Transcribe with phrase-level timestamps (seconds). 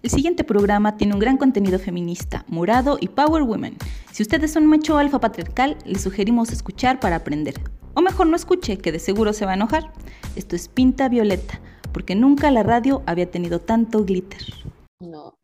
[0.00, 3.76] El siguiente programa tiene un gran contenido feminista, morado y power women.
[4.12, 7.54] Si ustedes son macho alfa patriarcal, les sugerimos escuchar para aprender.
[7.94, 9.92] O mejor no escuche, que de seguro se va a enojar.
[10.36, 11.60] Esto es Pinta Violeta,
[11.92, 14.42] porque nunca la radio había tenido tanto glitter.
[15.00, 15.34] No.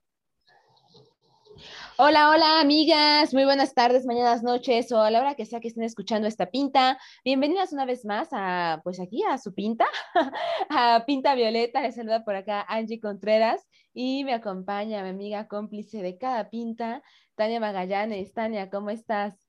[1.96, 5.68] Hola, hola amigas, muy buenas tardes, mañanas, noches o a la hora que sea que
[5.68, 6.98] estén escuchando esta pinta.
[7.24, 9.86] Bienvenidas una vez más a, pues aquí a su pinta,
[10.70, 11.82] a Pinta Violeta.
[11.82, 17.02] Les saluda por acá Angie Contreras y me acompaña mi amiga cómplice de cada pinta,
[17.36, 18.32] Tania Magallanes.
[18.32, 19.48] Tania, ¿cómo estás?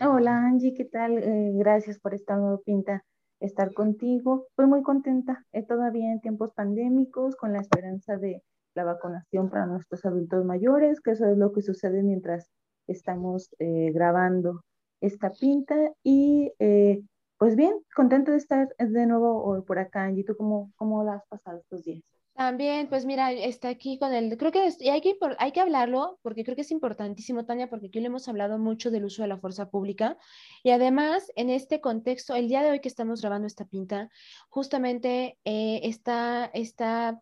[0.00, 1.18] Hola Angie, ¿qué tal?
[1.18, 3.04] Eh, gracias por esta nueva pinta,
[3.38, 4.46] estar contigo.
[4.50, 8.42] Estoy muy contenta, eh, todavía en tiempos pandémicos, con la esperanza de
[8.74, 12.50] la vacunación para nuestros adultos mayores, que eso es lo que sucede mientras
[12.88, 14.64] estamos eh, grabando
[15.00, 15.76] esta pinta.
[16.02, 17.02] Y eh,
[17.38, 20.02] pues bien, contento de estar de nuevo por acá.
[20.02, 22.19] Angie, ¿tú cómo, cómo la has pasado estos días?
[22.34, 26.18] También, pues mira, está aquí con el, creo que y hay, que hay que hablarlo
[26.22, 29.28] porque creo que es importantísimo, Tania, porque aquí le hemos hablado mucho del uso de
[29.28, 30.16] la fuerza pública
[30.62, 34.10] y además en este contexto, el día de hoy que estamos grabando esta pinta,
[34.48, 37.20] justamente eh, está, está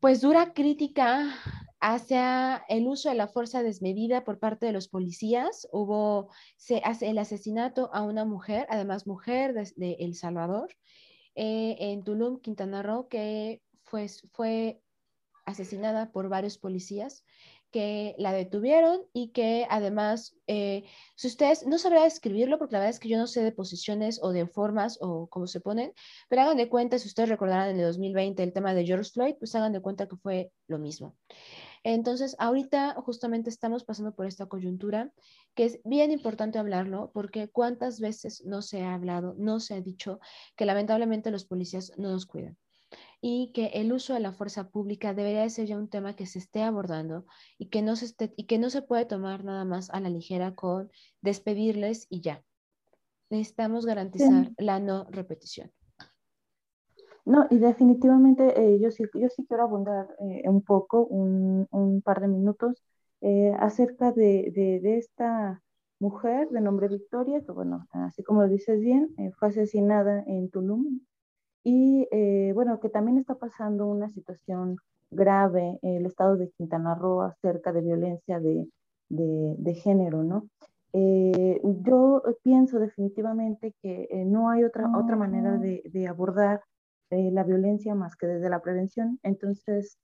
[0.00, 1.34] pues dura crítica
[1.80, 5.68] hacia el uso de la fuerza desmedida por parte de los policías.
[5.70, 10.70] Hubo se hace el asesinato a una mujer, además mujer de, El Salvador,
[11.34, 14.80] eh, en Tulum, Quintana Roo, que fue, fue
[15.44, 17.24] asesinada por varios policías
[17.74, 20.84] que la detuvieron y que además, eh,
[21.16, 24.20] si ustedes, no sabrá escribirlo porque la verdad es que yo no sé de posiciones
[24.22, 25.92] o de formas o cómo se ponen,
[26.28, 29.34] pero hagan de cuenta, si ustedes recordarán en el 2020 el tema de George Floyd,
[29.40, 31.16] pues hagan de cuenta que fue lo mismo.
[31.84, 35.12] Entonces, ahorita justamente estamos pasando por esta coyuntura
[35.54, 39.80] que es bien importante hablarlo porque cuántas veces no se ha hablado, no se ha
[39.82, 40.18] dicho
[40.56, 42.56] que lamentablemente los policías no nos cuidan
[43.20, 46.38] y que el uso de la fuerza pública debería ser ya un tema que se
[46.38, 47.26] esté abordando
[47.58, 50.10] y que no se, esté, y que no se puede tomar nada más a la
[50.10, 52.42] ligera con despedirles y ya.
[53.30, 55.72] Necesitamos garantizar la no repetición.
[57.24, 62.02] No, y definitivamente eh, yo, sí, yo sí quiero abundar eh, un poco, un, un,
[62.02, 62.82] par de minutos,
[63.22, 65.62] eh, acerca de, de, de, esta
[66.00, 71.00] mujer de nombre Victoria, que bueno, así como lo dices bien, fue asesinada en Tulum,
[71.66, 72.06] y
[72.52, 74.76] bueno, que también está pasando una situación
[75.10, 78.66] grave en el estado de Quintana Roo acerca de violencia de,
[79.08, 80.46] de, género, ¿no?
[80.92, 86.06] Yo pienso definitivamente que no hay otra, otra manera de, de
[87.10, 89.18] abordar la violencia más que desde la prevención.
[89.22, 89.98] Entonces,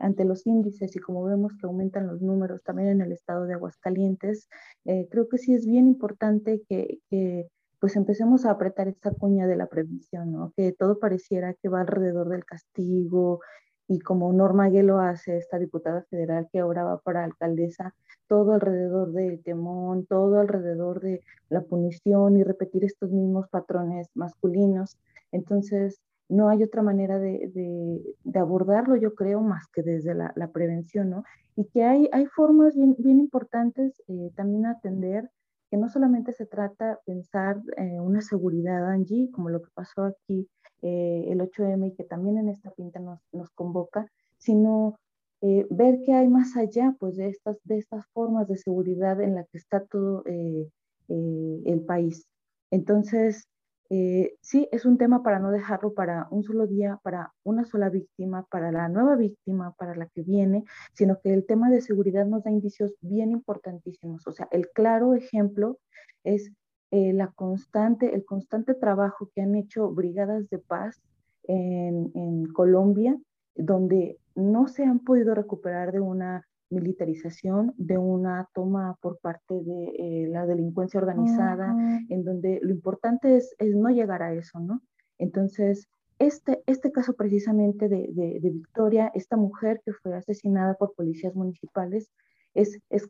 [0.00, 3.54] ante los índices y como vemos que aumentan los números también en el estado de
[3.54, 4.48] Aguascalientes,
[4.84, 9.56] creo que sí es bien importante que, que pues empecemos a apretar esta cuña de
[9.56, 10.52] la prevención, ¿no?
[10.56, 13.40] Que todo pareciera que va alrededor del castigo
[13.86, 17.94] y como Norma lo hace, esta diputada federal que ahora va para alcaldesa,
[18.26, 24.98] todo alrededor del temón, todo alrededor de la punición y repetir estos mismos patrones masculinos.
[25.32, 28.02] Entonces, no hay otra manera de,
[28.34, 31.24] abordarlo, yo creo, más que desde la, prevención, ¿no?
[31.56, 35.30] Y que hay, hay formas bien, bien importantes eh, también atender
[35.70, 40.04] que no solamente se trata de pensar en una seguridad, Angie, como lo que pasó
[40.04, 40.48] aquí
[40.82, 44.06] eh, el 8M y que también en esta pinta nos, nos convoca,
[44.38, 44.96] sino
[45.40, 49.34] eh, ver qué hay más allá pues, de, estas, de estas formas de seguridad en
[49.34, 50.68] la que está todo eh,
[51.08, 52.26] el país.
[52.70, 53.48] Entonces,
[53.90, 57.88] eh, sí, es un tema para no dejarlo para un solo día, para una sola
[57.88, 62.26] víctima, para la nueva víctima, para la que viene, sino que el tema de seguridad
[62.26, 64.26] nos da indicios bien importantísimos.
[64.26, 65.78] O sea, el claro ejemplo
[66.22, 66.52] es
[66.90, 71.00] eh, la constante, el constante trabajo que han hecho brigadas de paz
[71.44, 73.18] en, en Colombia,
[73.54, 79.84] donde no se han podido recuperar de una militarización de una toma por parte de
[79.98, 81.74] eh, la delincuencia organizada,
[82.08, 84.82] en donde lo importante es, es, no llegar a eso, ¿no?
[85.18, 91.34] Entonces, este, este caso precisamente de, de, Victoria, esta mujer que fue asesinada por policías
[91.34, 92.10] municipales,
[92.54, 93.08] es, es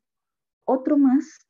[0.64, 1.49] otro más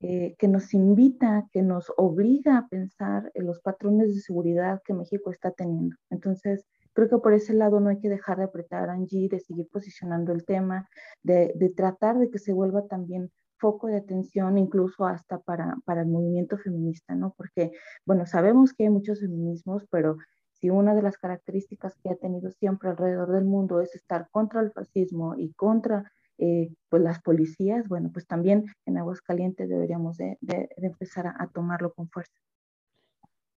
[0.00, 4.94] eh, que nos invita, que nos obliga a pensar en los patrones de seguridad que
[4.94, 5.96] México está teniendo.
[6.10, 6.64] Entonces,
[6.94, 9.68] Creo que por ese lado no hay que dejar de apretar a Angie, de seguir
[9.70, 10.88] posicionando el tema,
[11.22, 16.02] de, de tratar de que se vuelva también foco de atención incluso hasta para, para
[16.02, 17.34] el movimiento feminista, ¿no?
[17.36, 17.72] Porque,
[18.04, 20.16] bueno, sabemos que hay muchos feminismos, pero
[20.52, 24.60] si una de las características que ha tenido siempre alrededor del mundo es estar contra
[24.60, 30.36] el fascismo y contra eh, pues las policías, bueno, pues también en Aguascalientes deberíamos de,
[30.40, 32.34] de, de empezar a, a, tomarlo con fuerza.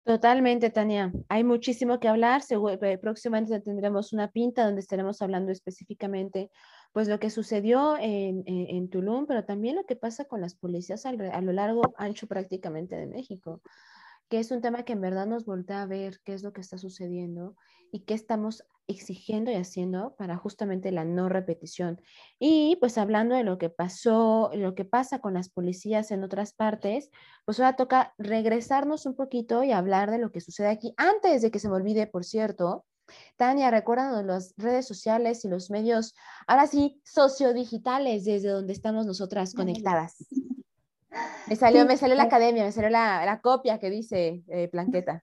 [0.07, 1.11] Totalmente, Tania.
[1.27, 2.41] Hay muchísimo que hablar.
[2.49, 6.49] Eh, próximamente tendremos una pinta donde estaremos hablando específicamente
[6.93, 11.05] pues lo que sucedió en, en, Tulum, pero también lo que pasa con las policías
[11.05, 13.61] a lo largo, ancho prácticamente de México,
[14.29, 16.61] que es un tema que en verdad nos voltea a ver qué es lo que
[16.61, 17.57] está sucediendo
[17.91, 22.01] y qué estamos exigiendo y haciendo para justamente la no repetición.
[22.39, 26.53] Y pues hablando de lo que pasó, lo que pasa con las policías en otras
[26.53, 27.11] partes,
[27.45, 30.93] pues ahora toca regresarnos un poquito y hablar de lo que sucede aquí.
[30.97, 32.85] Antes de que se me olvide, por cierto,
[33.35, 39.53] Tania, recuerda las redes sociales y los medios, ahora sí, sociodigitales, desde donde estamos nosotras
[39.53, 40.25] conectadas.
[41.47, 45.21] Me salió, me salió la academia, me salió la, copia que dice eh, Planqueta.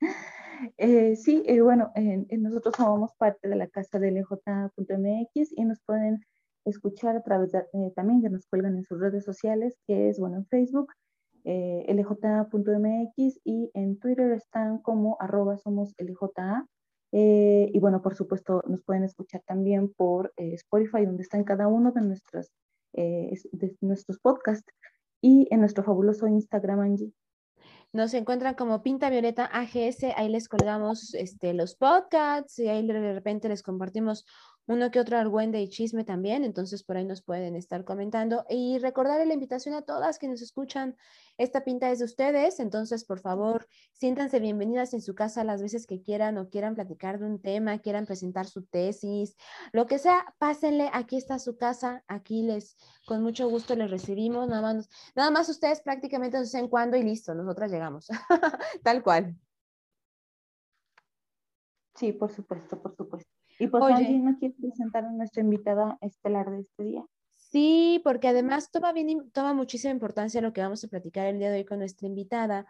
[0.76, 1.92] Eh, sí, eh, bueno,
[2.38, 6.20] nosotros somos parte de la casa de LJ.mx y nos pueden
[6.64, 10.18] escuchar a través de, eh, también que nos cuelgan en sus redes sociales, que es,
[10.18, 10.92] bueno, en Facebook,
[11.44, 15.94] LJ.mx y en Twitter están como arroba somos
[17.12, 22.00] y bueno, por supuesto, nos pueden escuchar también por Spotify, donde están cada uno de,
[22.92, 24.72] de nuestros podcasts
[25.20, 27.12] y en nuestro fabuloso Instagram, Angie.
[27.92, 33.14] Nos encuentran como Pinta Violeta AGS, ahí les colgamos este, los podcasts y ahí de
[33.14, 34.26] repente les compartimos
[34.66, 38.44] uno que otro argüende y chisme también, entonces por ahí nos pueden estar comentando.
[38.50, 40.96] Y recordarle la invitación a todas que nos escuchan,
[41.38, 45.86] esta pinta es de ustedes, entonces por favor siéntanse bienvenidas en su casa las veces
[45.86, 49.36] que quieran o quieran platicar de un tema, quieran presentar su tesis,
[49.72, 54.48] lo que sea, pásenle, aquí está su casa, aquí les, con mucho gusto les recibimos,
[54.48, 58.08] nada más, nada más ustedes prácticamente nos dicen cuándo y listo, nosotras llegamos,
[58.82, 59.36] tal cual.
[61.94, 63.30] Sí, por supuesto, por supuesto.
[63.58, 67.06] Y pues Oye, ¿no quieres presentar a nuestra invitada estelar de este día?
[67.56, 71.50] Sí, porque además toma, bien, toma muchísima importancia lo que vamos a platicar el día
[71.50, 72.66] de hoy con nuestra invitada,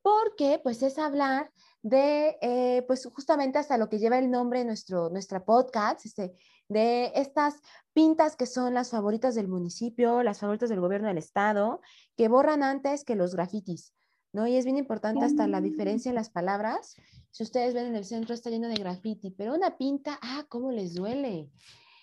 [0.00, 1.52] porque pues es hablar
[1.82, 6.32] de, eh, pues justamente hasta lo que lleva el nombre de nuestro, nuestra podcast, este,
[6.70, 7.60] de estas
[7.92, 11.82] pintas que son las favoritas del municipio, las favoritas del gobierno del estado,
[12.16, 13.92] que borran antes que los grafitis.
[14.32, 14.46] ¿no?
[14.46, 16.96] Y es bien importante hasta la diferencia en las palabras.
[17.30, 20.72] Si ustedes ven en el centro está lleno de graffiti, pero una pinta, ah, cómo
[20.72, 21.50] les duele.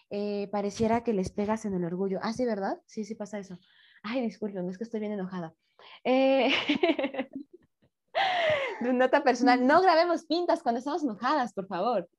[0.10, 2.20] Eh, pareciera que les pegas en el orgullo.
[2.22, 2.82] Ah, sí, ¿verdad?
[2.86, 3.60] Sí, sí pasa eso.
[4.04, 5.54] Ay, disculpen, es que estoy bien enojada.
[6.04, 6.50] Eh...
[8.82, 12.10] Nota personal, no grabemos pintas cuando estamos enojadas, por favor.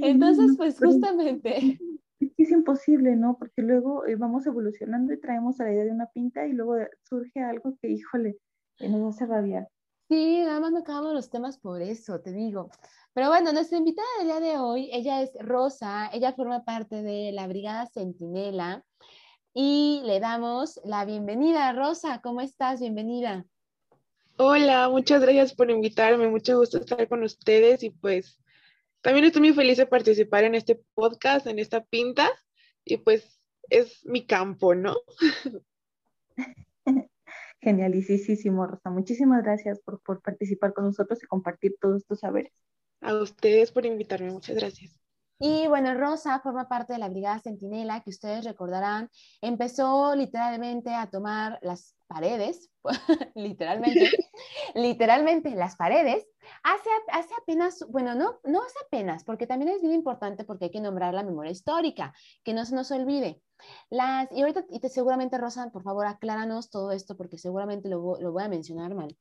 [0.00, 1.78] Entonces, pues justamente...
[2.36, 3.36] Es imposible, ¿no?
[3.38, 6.74] Porque luego eh, vamos evolucionando y traemos a la idea de una pinta y luego
[7.02, 8.38] surge algo que, híjole,
[8.76, 9.68] que nos hace rabiar.
[10.10, 12.68] Sí, nada más no acabamos los temas por eso, te digo.
[13.14, 17.30] Pero bueno, nuestra invitada del día de hoy, ella es Rosa, ella forma parte de
[17.30, 18.84] la Brigada Centinela
[19.54, 21.72] y le damos la bienvenida.
[21.74, 22.80] Rosa, ¿cómo estás?
[22.80, 23.46] Bienvenida.
[24.36, 28.40] Hola, muchas gracias por invitarme, mucho gusto estar con ustedes y pues
[29.02, 32.28] también estoy muy feliz de participar en este podcast, en esta pinta
[32.84, 34.96] y pues es mi campo, ¿no?
[37.60, 38.90] Genialísimo, Rosa.
[38.90, 42.52] Muchísimas gracias por, por participar con nosotros y compartir todos tus saberes.
[43.00, 45.00] A ustedes por invitarme, muchas gracias.
[45.42, 49.08] Y bueno, Rosa forma parte de la Brigada Centinela, que ustedes recordarán,
[49.40, 52.68] empezó literalmente a tomar las paredes,
[53.34, 54.10] literalmente,
[54.74, 56.26] literalmente las paredes,
[56.62, 60.70] hace, hace apenas, bueno, no, no hace apenas, porque también es bien importante porque hay
[60.70, 62.12] que nombrar la memoria histórica,
[62.44, 63.40] que no se nos olvide.
[63.90, 68.18] Las, y ahorita, y te, seguramente, Rosa, por favor, acláranos todo esto porque seguramente lo,
[68.20, 69.16] lo, voy a mencionar mal.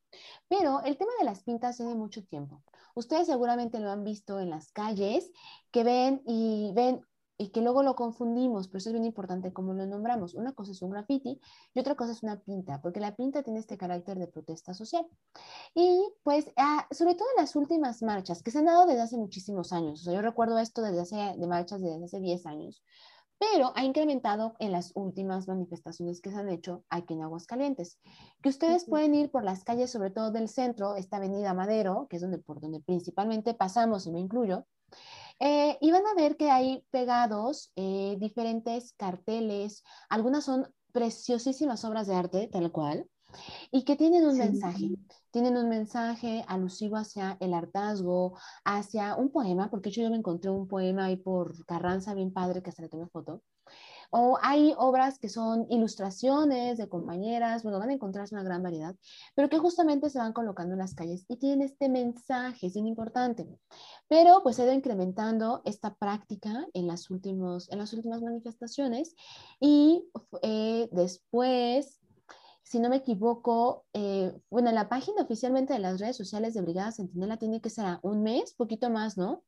[0.48, 2.62] Pero el tema de las pintas tiene mucho tiempo.
[2.96, 5.32] Ustedes seguramente lo han visto en las calles,
[5.72, 7.02] que ven y ven
[7.42, 10.34] y que luego lo confundimos, pero eso es bien importante cómo lo nombramos.
[10.34, 11.40] Una cosa es un graffiti
[11.74, 15.08] y otra cosa es una pinta, porque la pinta tiene este carácter de protesta social.
[15.74, 19.16] Y pues, ah, sobre todo en las últimas marchas, que se han dado desde hace
[19.16, 22.84] muchísimos años, o sea, yo recuerdo esto desde hace, de marchas desde hace 10 años,
[23.40, 27.98] pero ha incrementado en las últimas manifestaciones que se han hecho aquí en Aguascalientes.
[28.44, 32.18] Que ustedes pueden ir por las calles, sobre todo del centro, esta avenida Madero, que
[32.18, 34.66] es donde, por donde principalmente pasamos, y me incluyo,
[35.40, 42.08] eh, y van a ver que hay pegados eh, diferentes carteles, algunas son preciosísimas obras
[42.08, 43.08] de arte, tal cual,
[43.72, 44.92] y que tienen un mensaje.
[45.32, 50.68] Tienen un mensaje alusivo hacia el hartazgo, hacia un poema, porque yo me encontré un
[50.68, 53.44] poema ahí por Carranza, bien padre, que hasta le tomé foto.
[54.12, 58.96] O hay obras que son ilustraciones de compañeras, bueno, van a encontrarse una gran variedad,
[59.36, 62.88] pero que justamente se van colocando en las calles y tienen este mensaje, es bien
[62.88, 63.48] importante.
[64.08, 69.16] Pero pues se ha ido incrementando esta práctica en las, últimos, en las últimas manifestaciones
[69.60, 70.04] y
[70.42, 72.00] eh, después
[72.70, 76.92] si no me equivoco, eh, bueno, la página oficialmente de las redes sociales de Brigada
[76.92, 79.44] Centinela tiene que ser un mes, poquito más, ¿no?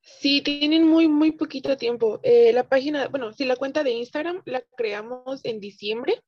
[0.00, 2.18] Sí, tienen muy, muy poquito tiempo.
[2.24, 6.20] Eh, la página, bueno, sí, la cuenta de Instagram la creamos en diciembre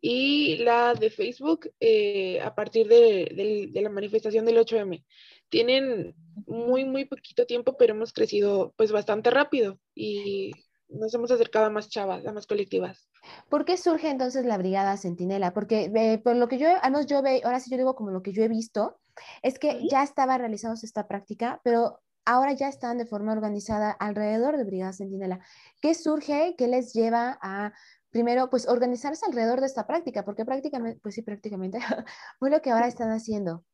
[0.00, 5.04] y la de Facebook eh, a partir de, de, la manifestación del 8M.
[5.50, 6.16] Tienen
[6.48, 10.50] muy, muy poquito tiempo, pero hemos crecido pues bastante rápido y
[10.92, 13.08] nos hemos acercado a más chavas, a más colectivas.
[13.48, 15.52] ¿Por qué surge entonces la Brigada Centinela?
[15.52, 18.10] Porque eh, por lo que yo, al menos yo veo, ahora sí yo digo como
[18.10, 18.98] lo que yo he visto,
[19.42, 24.56] es que ya estaba realizándose esta práctica, pero ahora ya están de forma organizada alrededor
[24.56, 25.40] de Brigada Centinela.
[25.80, 26.54] ¿Qué surge?
[26.56, 27.72] ¿Qué les lleva a,
[28.10, 30.24] primero, pues organizarse alrededor de esta práctica?
[30.24, 31.78] Porque prácticamente, pues sí, prácticamente
[32.38, 33.64] fue lo que ahora están haciendo.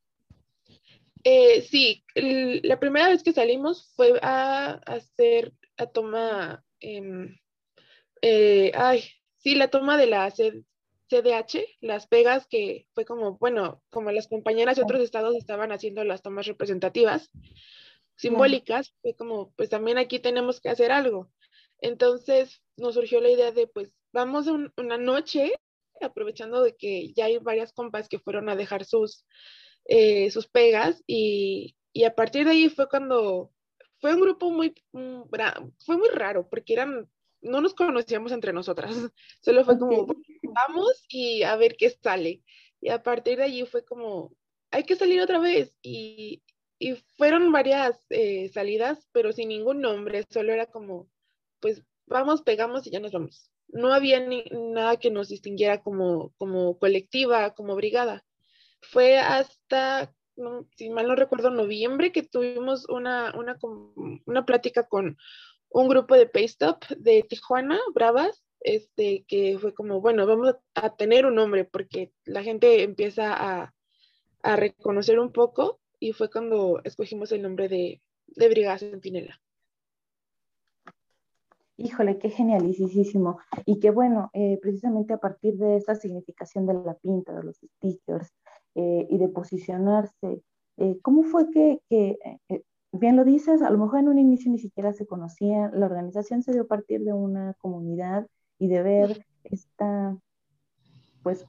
[1.25, 7.37] Eh, sí, la primera vez que salimos fue a hacer la toma, em,
[8.23, 9.05] eh, ay,
[9.39, 14.77] sí, la toma de la CDH, las pegas que fue como, bueno, como las compañeras
[14.77, 17.31] de otros estados estaban haciendo las tomas representativas,
[18.17, 21.31] simbólicas, fue como, pues también aquí tenemos que hacer algo.
[21.81, 25.53] Entonces nos surgió la idea de, pues vamos una noche,
[26.01, 29.25] aprovechando de que ya hay varias compas que fueron a dejar sus,
[29.85, 33.53] eh, sus pegas y, y, a partir de ahí fue cuando,
[34.01, 35.23] fue un grupo muy, mm,
[35.85, 37.09] fue muy raro porque eran,
[37.41, 38.91] no nos conocíamos entre nosotras,
[39.43, 40.07] solo fue como,
[40.43, 42.43] vamos y a ver qué sale.
[42.81, 44.33] Y a partir de allí fue como,
[44.71, 45.75] hay que salir otra vez.
[45.83, 46.43] Y,
[46.79, 51.09] y fueron varias eh, salidas, pero sin ningún nombre, solo era como,
[51.61, 53.51] pues vamos, pegamos y ya nos vamos.
[53.69, 58.25] No había ni, nada que nos distinguiera como, como colectiva, como brigada.
[58.81, 60.15] Fue hasta,
[60.77, 63.59] si mal no recuerdo, noviembre que tuvimos una, una,
[64.27, 65.17] una plática con
[65.71, 71.27] un grupo de Paystop de Tijuana, Bravas, este, que fue como, bueno, vamos a tener
[71.27, 73.75] un nombre porque la gente empieza a,
[74.43, 79.41] a reconocer un poco y fue cuando escogimos el nombre de, de Brigada Centinela.
[81.77, 83.39] Híjole, qué genialísimo.
[83.65, 87.57] Y qué bueno, eh, precisamente a partir de esta significación de la pinta, de los
[87.57, 88.35] stickers
[88.75, 90.43] eh, y de posicionarse,
[90.77, 92.19] eh, ¿cómo fue que, que
[92.93, 96.43] bien lo dices, a lo mejor en un inicio ni siquiera se conocía, la organización
[96.43, 98.27] se dio a partir de una comunidad
[98.59, 100.17] y de ver esta,
[101.23, 101.47] pues,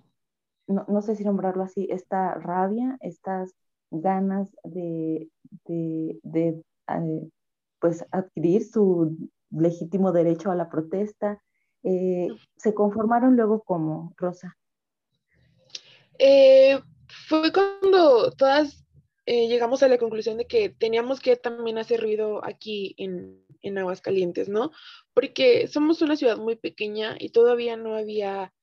[0.68, 3.56] no, no sé si nombrarlo así, esta rabia, estas
[3.92, 5.30] ganas de,
[5.66, 7.30] de, eh,
[7.80, 11.42] pues adquirir su legítimo derecho a la protesta.
[11.84, 14.58] Eh, ¿Se conformaron luego como, Rosa?
[16.20, 18.86] Eh, fue cuando todas
[19.26, 24.50] llegamos a la conclusión de que teníamos que también hacer ruido aquí en, en Aguascalientes,
[24.50, 24.72] ¿no?
[25.14, 28.54] Porque somos una ciudad muy pequeña y todavía no había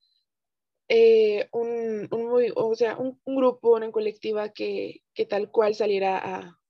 [0.88, 6.18] eh, un, un, muy, o sea, un, grupo, una colectiva que, que, tal cual saliera
[6.18, 6.60] a,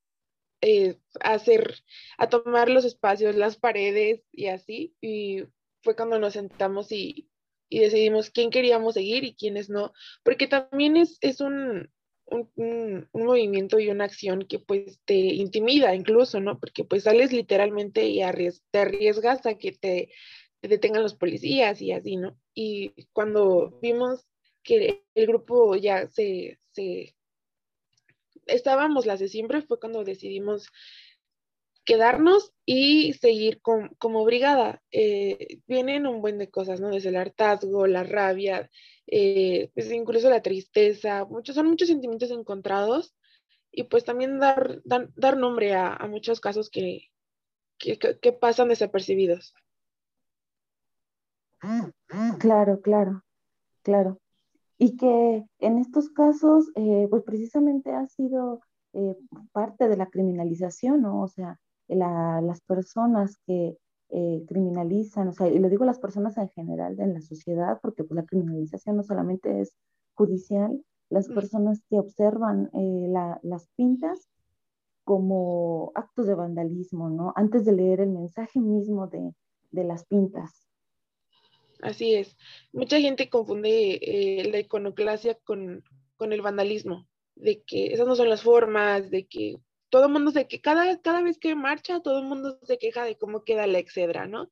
[0.61, 1.83] eh, a, hacer,
[2.19, 4.95] a tomar los espacios, las paredes y así.
[5.01, 5.45] Y
[5.83, 7.29] fue cuando nos sentamos y,
[7.69, 9.93] y decidimos quién queríamos seguir y quiénes no,
[10.23, 11.91] porque también es, es un,
[12.27, 16.59] un, un, movimiento y una acción que pues te intimida incluso, ¿no?
[16.59, 18.21] Porque pues sales literalmente y
[18.71, 20.11] te arriesgas a que te
[20.63, 22.39] detengan los policías y así, ¿no?
[22.55, 24.27] Y cuando vimos
[24.63, 27.15] que el grupo ya se, se
[28.47, 30.69] estábamos las de siempre, fue cuando decidimos
[31.87, 34.83] quedarnos y seguir como brigada.
[34.91, 36.91] Eh, vienen un buen de cosas, ¿no?
[36.91, 38.71] Desde el hartazgo, la rabia,
[39.07, 43.15] eh, pues incluso la tristeza, muchos, son muchos sentimientos encontrados
[43.71, 47.09] y pues también dar, dar, nombre a, muchos casos que,
[47.79, 49.55] que, que pasan desapercibidos.
[52.39, 53.23] Claro, claro,
[53.83, 54.21] claro.
[54.79, 58.61] Y que en estos casos, eh, pues precisamente ha sido
[58.93, 59.17] eh,
[59.53, 61.23] parte de la criminalización, ¿no?
[61.23, 63.77] O sea, las personas que
[64.11, 68.05] eh, criminalizan, o sea, y lo digo las personas en general en la sociedad, porque
[68.05, 69.77] pues la criminalización no solamente es
[70.15, 72.71] judicial, las personas que observan
[73.43, 74.29] las pintas
[75.05, 77.33] como actos de vandalismo, ¿no?
[77.37, 79.33] Antes de leer el mensaje mismo de,
[79.71, 80.67] de las pintas.
[81.83, 82.37] Así es.
[82.73, 85.85] Mucha gente confunde eh, la iconoclasia con,
[86.19, 89.57] el vandalismo, de que esas no son las formas, de que
[89.97, 93.05] todo el mundo se que cada, cada vez que marcha, todo el mundo se queja
[93.05, 94.51] de cómo queda la excedra, ¿no?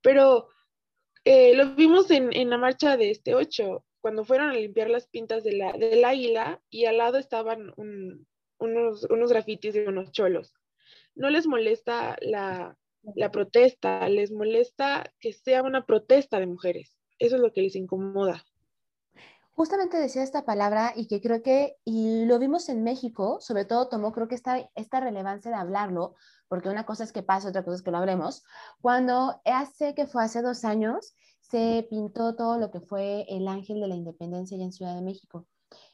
[0.00, 0.48] Pero
[1.24, 5.44] eh, lo vimos en, la marcha de este 8, cuando fueron a limpiar las pintas
[5.44, 10.54] de la, del águila y al lado estaban unos, unos grafitis de unos cholos.
[11.14, 12.78] No les molesta la,
[13.14, 16.96] la protesta, les molesta que sea una protesta de mujeres.
[17.18, 18.46] Eso es lo que les incomoda.
[19.56, 23.88] Justamente decía esta palabra y que creo que, y lo vimos en México, sobre todo
[23.88, 26.14] tomó creo que esta, esta relevancia de hablarlo,
[26.46, 28.44] porque una cosa es que pase, otra cosa es que lo hablemos,
[28.82, 33.80] cuando hace que fue hace dos años, se pintó todo lo que fue el ángel
[33.80, 35.46] de la independencia allá en Ciudad de México.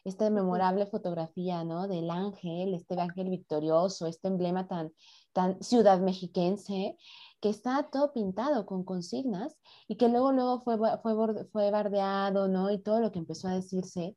[0.05, 1.87] Esta memorable fotografía, ¿no?
[1.87, 4.93] Del ángel, este ángel victorioso, este emblema tan,
[5.33, 6.97] tan ciudad mexiquense,
[7.43, 9.59] que está todo pintado con consignas
[9.89, 12.71] y que luego, luego fue, fue, fue bardeado, ¿no?
[12.71, 14.17] Y todo lo que empezó a decirse.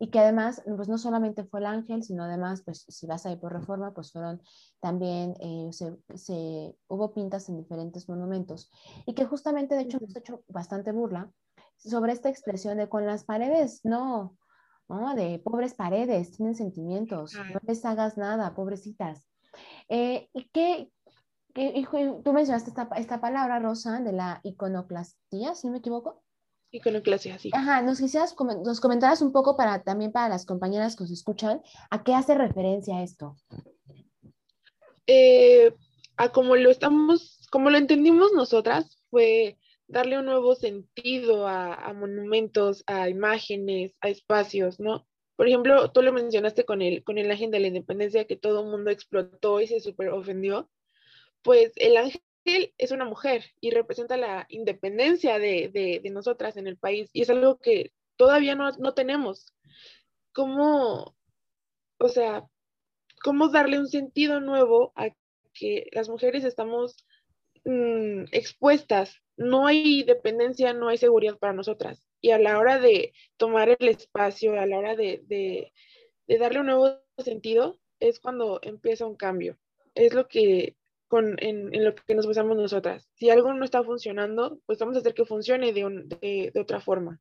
[0.00, 3.36] Y que además, pues no solamente fue el ángel, sino además, pues si vas ahí
[3.36, 4.42] por reforma, pues fueron
[4.80, 8.70] también, eh, se, se, hubo pintas en diferentes monumentos.
[9.06, 11.30] Y que justamente, de hecho, hemos hecho bastante burla
[11.76, 14.38] sobre esta expresión de con las paredes, no,
[14.88, 15.14] ¿no?
[15.14, 19.28] De pobres paredes, tienen sentimientos, no les hagas nada, pobrecitas.
[19.88, 20.90] Eh, ¿Y qué,
[21.54, 26.22] tú mencionaste esta, esta, palabra, Rosa, de la iconoclastía, si no me equivoco.
[26.72, 27.50] Iconoclasia, sí.
[27.54, 28.34] Ajá, nos quisieras,
[28.64, 32.34] nos comentaras un poco para también para las compañeras que os escuchan, ¿a qué hace
[32.34, 33.36] referencia esto?
[35.06, 35.72] Eh,
[36.16, 41.92] a como lo estamos, como lo entendimos nosotras, fue darle un nuevo sentido a, a,
[41.92, 45.06] monumentos, a imágenes, a espacios, ¿no?
[45.36, 48.62] Por ejemplo, tú lo mencionaste con el, con el ángel de la independencia que todo
[48.62, 50.68] el mundo explotó y se súper ofendió
[51.44, 52.22] pues el ángel
[52.78, 57.58] es una mujer y representa la independencia de, nosotras en el país y es algo
[57.58, 59.52] que todavía no, tenemos.
[60.32, 61.14] ¿Cómo,
[61.98, 62.44] o sea,
[63.22, 65.10] cómo darle un sentido nuevo a
[65.52, 67.06] que las mujeres estamos
[67.64, 69.20] mm, expuestas?
[69.36, 72.08] No hay dependencia, no hay seguridad para nosotras.
[72.20, 76.66] Y a la hora de tomar el espacio, a la hora de, de darle un
[76.66, 79.58] nuevo sentido, es cuando empieza un cambio.
[79.94, 80.76] Es lo que
[81.18, 83.08] en, lo que nos basamos nosotras.
[83.14, 87.20] Si algo no está funcionando, pues vamos a hacer que funcione de, de, otra forma.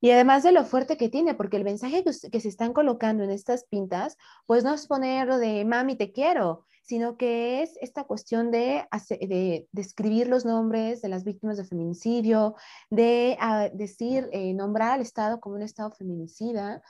[0.00, 3.24] Y además de lo fuerte que tiene, porque el mensaje que, que, se están colocando
[3.24, 8.04] en estas pintas, pues no es ponerlo de mami te quiero, sino que es esta
[8.04, 12.54] cuestión de, de, escribir los nombres de las víctimas de feminicidio,
[12.90, 16.82] de ah, decir, eh, nombrar al Estado como un Estado feminicida.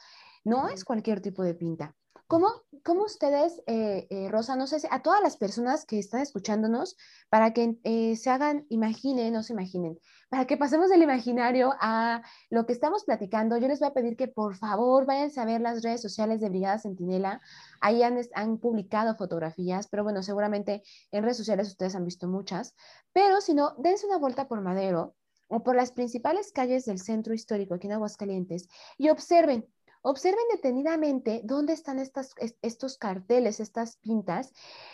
[0.44, 1.94] No es cualquier tipo de pinta.
[2.26, 2.48] ¿Cómo,
[2.86, 6.96] cómo ustedes, eh, eh, Rosa, no sé, si a todas las personas que están escuchándonos,
[7.28, 12.22] para que eh, se hagan, imaginen, no se imaginen, para que pasemos del imaginario a
[12.48, 15.60] lo que estamos platicando, yo les voy a pedir que por favor vayan a ver
[15.60, 17.40] las redes sociales de Brigada Centinela.
[17.80, 22.76] Ahí han, han publicado fotografías, pero bueno, seguramente en redes sociales ustedes han visto muchas.
[23.12, 25.16] Pero si no, dense una vuelta por Madero
[25.48, 29.66] o por las principales calles del centro histórico aquí en Aguascalientes y observen
[30.08, 34.52] Observen detenidamente dónde están estas, estos carteles, estas pintas,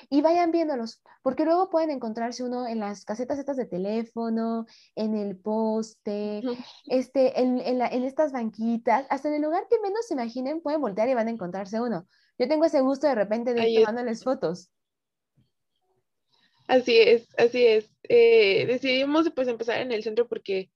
[0.09, 4.65] y vayan viéndolos, porque luego pueden encontrarse uno en las casetas estas de teléfono,
[4.97, 6.41] en el poste,
[6.87, 11.11] este, en, en, estas banquitas, hasta en el lugar que menos se imaginen pueden voltear
[11.11, 12.07] y van a encontrarse uno.
[12.39, 14.71] Yo tengo ese gusto de repente de ir tomándoles fotos.
[16.69, 17.95] Así es, así es.
[18.05, 20.71] Eh, decidimos pues empezar en el centro porque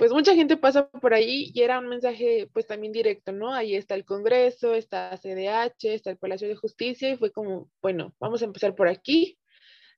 [0.00, 3.52] pues mucha gente pasa por ahí y era un mensaje pues también directo, ¿no?
[3.52, 8.14] Ahí está el Congreso, está CDH, está el Palacio de Justicia y fue como, bueno,
[8.18, 9.38] vamos a empezar por aquí.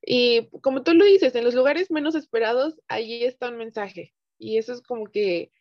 [0.04, 4.12] Y como tú lo dices, en los lugares menos esperados, ahí está un mensaje.
[4.38, 5.52] Y eso es como que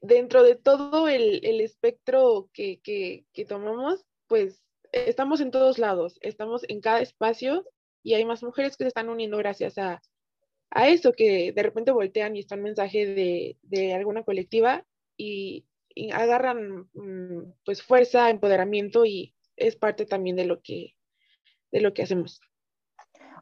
[0.00, 6.62] dentro de todo el, espectro que, que, que tomamos, pues estamos en todos lados, estamos
[6.66, 7.66] en cada espacio
[8.02, 10.00] y hay más mujeres que se están uniendo gracias a,
[10.70, 14.84] a eso, que de repente voltean y está un mensaje de, de alguna colectiva
[15.16, 15.66] y,
[16.14, 20.94] agarran mm, pues fuerza, empoderamiento y es parte también de lo que,
[21.72, 22.40] de lo que hacemos.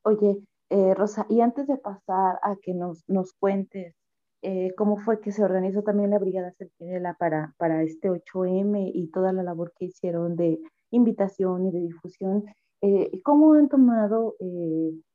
[0.02, 0.38] Oye,
[0.70, 3.94] eh, Rosa, y antes de pasar a que nos, nos cuentes
[4.42, 9.08] eh, cómo fue que se organizó también la Brigada Centinela para, para este 8M y
[9.10, 10.58] toda la labor que hicieron de
[10.90, 12.44] invitación y de difusión,
[12.80, 14.36] eh, ¿cómo han tomado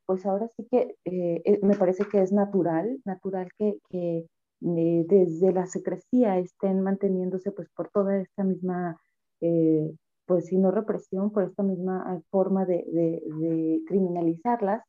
[0.06, 4.18] pues ahora sí que eh, eh, me parece que es natural, natural que, que
[4.62, 8.98] eh, desde la secrecía estén manteniéndose pues por toda esta misma,
[10.26, 14.84] pues si no represión, por esta misma forma de, de, criminalizarlas.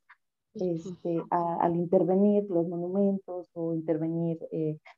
[0.55, 4.39] Este, al intervenir los monumentos o intervenir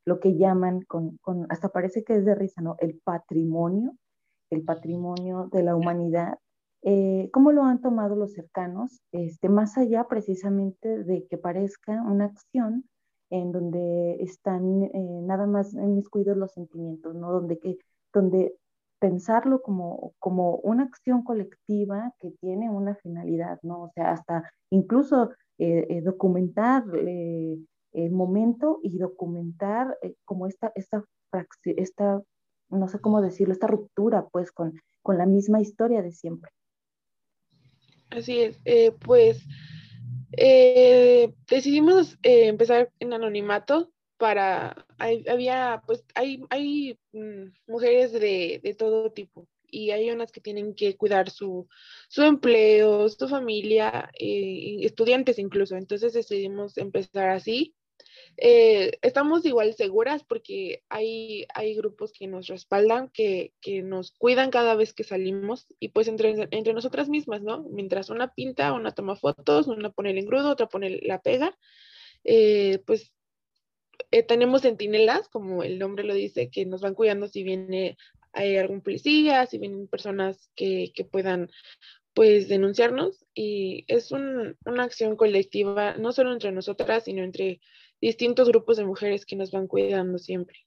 [0.05, 2.77] lo que llaman con, con, hasta parece que es de risa, ¿no?
[2.79, 3.93] El patrimonio,
[4.51, 6.37] el patrimonio de la humanidad
[6.89, 9.03] eh, ¿Cómo lo han tomado los cercanos?
[9.11, 12.85] Este, más allá precisamente de que parezca una acción
[13.29, 17.33] en donde están eh, nada más inmiscuidos los sentimientos, ¿no?
[17.33, 17.79] Donde, que,
[18.15, 18.55] donde
[19.01, 23.83] pensarlo como, como una acción colectiva que tiene una finalidad, ¿no?
[23.83, 31.05] O sea, hasta incluso eh, documentar el momento y documentar como esta, esta,
[31.65, 32.23] esta,
[32.69, 36.53] no sé cómo decirlo, esta ruptura pues con, con la misma historia de siempre.
[38.11, 39.43] Así es, eh, pues
[40.33, 49.13] eh, decidimos empezar en anonimato para, había, pues hay, hay mm, mujeres de, de todo
[49.13, 51.69] tipo, y hay unas que tienen que cuidar su,
[52.09, 55.77] su empleo, su familia, eh, estudiantes incluso.
[55.77, 57.75] Entonces decidimos empezar así.
[58.39, 64.51] Eh, estamos igual seguras porque hay, hay grupos que nos respaldan, que, que, nos cuidan
[64.51, 67.63] cada vez que salimos y pues entre, entre nosotras mismas, ¿no?
[67.71, 71.57] Mientras una pinta, una toma fotos, una pone el engrudo, otra pone la pega,
[72.25, 73.13] eh, pues
[74.29, 77.97] tenemos centinelas, como el nombre lo dice, que nos van cuidando si viene
[78.33, 81.51] hay algún policía, si vienen personas que, que puedan
[82.13, 87.61] pues denunciarnos y es un, una acción colectiva, no solo entre nosotras, sino entre
[88.01, 90.59] distintos grupos de mujeres que nos van cuidando siempre.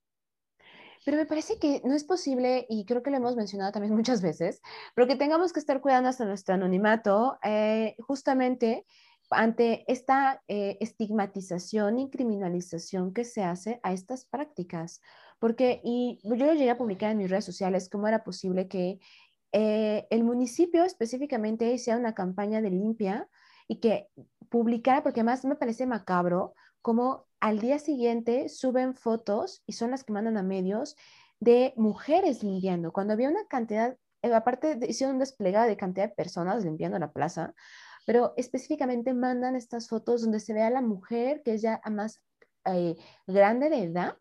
[1.05, 4.21] Pero me parece que no es posible, y creo que lo hemos mencionado también muchas
[4.21, 4.61] veces,
[4.95, 8.85] pero que tengamos que estar cuidando hasta nuestro anonimato, eh, justamente
[9.31, 15.01] ante esta eh, estigmatización y criminalización que se hace a estas prácticas.
[15.39, 18.99] Porque, y yo lo llegué a publicar en mis redes sociales, cómo era posible que
[19.51, 23.29] eh, el municipio específicamente hiciera una campaña de limpia
[23.67, 24.07] y que
[24.49, 30.03] publicara, porque además me parece macabro, como al día siguiente suben fotos y son las
[30.03, 30.95] que mandan a medios
[31.39, 36.09] de mujeres limpiando, cuando había una cantidad, eh, aparte de, hicieron un desplegado de cantidad
[36.09, 37.53] de personas limpiando la plaza,
[38.05, 42.21] pero específicamente mandan estas fotos donde se ve a la mujer que es ya más
[42.65, 42.95] eh,
[43.27, 44.17] grande de edad,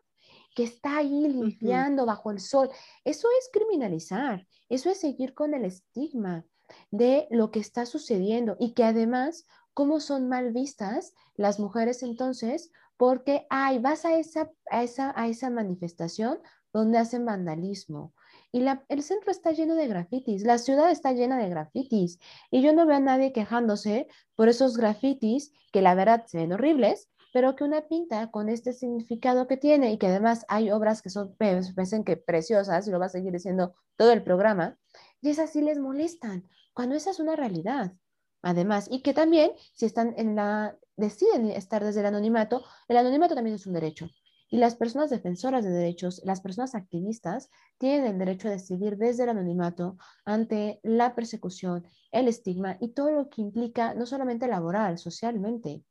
[0.55, 2.69] que está ahí limpiando bajo el sol.
[3.03, 6.45] Eso es criminalizar, eso es seguir con el estigma
[6.91, 9.45] de lo que está sucediendo y que además,
[9.79, 15.29] cómo son mal vistas las mujeres entonces, porque, ay, vas a esa, a esa, a
[15.29, 16.39] esa manifestación
[16.73, 18.13] donde hacen vandalismo,
[18.51, 22.19] y el centro está lleno de grafitis, la ciudad está llena de grafitis.
[22.51, 26.51] Y yo no veo a nadie quejándose por esos grafitis que la verdad se ven
[26.51, 31.01] horribles, pero que una pinta con este significado que tiene y que además hay obras
[31.01, 34.77] que son, parecen que preciosas, y lo va a seguir diciendo todo el programa,
[35.21, 37.93] y esas sí les molestan, cuando esa es una realidad.
[38.41, 43.35] Además, y que también, si están en la, deciden estar desde el anonimato, el anonimato
[43.35, 44.09] también es un derecho.
[44.51, 49.23] Y las personas defensoras de derechos, las personas activistas, tienen el derecho a decidir desde
[49.23, 54.97] el anonimato ante la persecución, el estigma y todo lo que implica, no solamente laboral,
[54.97, 55.83] socialmente.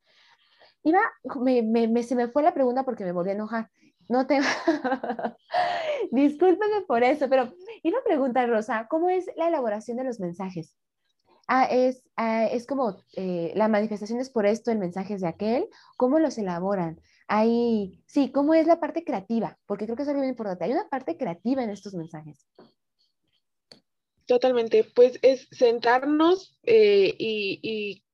[0.82, 1.00] Iba,
[1.40, 3.70] me, me, se me fue la pregunta porque me volví a enojar.
[4.08, 4.40] No te...
[6.10, 10.76] Discúlpeme por eso, pero iba a preguntar, Rosa, ¿cómo es la elaboración de los mensajes?
[11.50, 15.28] Ah, es, ah, es como eh, la manifestación es por esto, el mensaje es de
[15.28, 17.00] aquel, ¿cómo los elaboran?
[17.26, 19.58] Hay, sí, ¿cómo es la parte creativa?
[19.66, 20.64] Porque creo que es algo muy importante.
[20.64, 22.46] Hay una parte creativa en estos mensajes.
[24.26, 28.04] Totalmente, pues es sentarnos eh, y,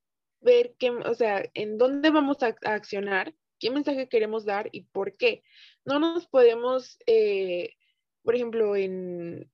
[0.41, 5.17] ver qué, o sea, en dónde vamos a, accionar, qué mensaje queremos dar y por
[5.17, 5.43] qué.
[5.85, 7.71] No nos podemos, eh,
[8.23, 9.51] por ejemplo, en,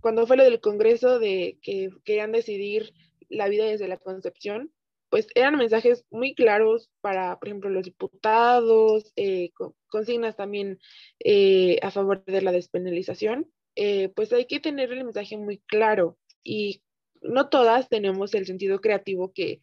[0.00, 2.92] cuando fue lo del Congreso de que querían decidir
[3.28, 4.72] la vida desde la concepción,
[5.10, 9.50] pues eran mensajes muy claros para, por ejemplo, los diputados, eh,
[9.88, 10.78] consignas también
[11.20, 16.18] eh, a favor de la despenalización, eh, pues hay que tener el mensaje muy claro
[16.42, 16.82] y
[17.22, 19.60] no todas tenemos el sentido creativo que,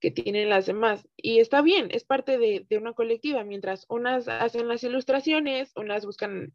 [0.00, 1.08] que tienen las demás.
[1.16, 6.04] Y está bien, es parte de, de, una colectiva, mientras unas hacen las ilustraciones, unas
[6.04, 6.54] buscan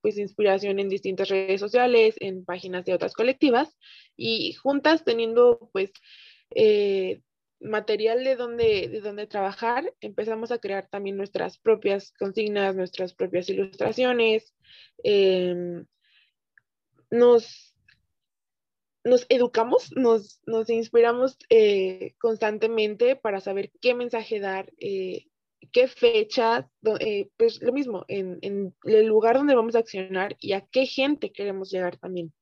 [0.00, 3.76] pues inspiración en distintas redes sociales, en páginas de otras colectivas,
[4.16, 5.92] y juntas teniendo pues
[7.60, 13.48] material de donde, de donde trabajar, empezamos a crear también nuestras propias consignas, nuestras propias
[13.48, 14.54] ilustraciones.
[15.04, 15.84] Em,
[17.10, 17.69] nos,
[19.04, 25.26] nos educamos, nos, nos inspiramos eh, constantemente para saber qué mensaje dar, eh,
[25.72, 26.68] qué fecha,
[27.00, 30.86] eh, pues lo mismo, en, en el lugar donde vamos a accionar y a qué
[30.86, 32.32] gente queremos llegar también.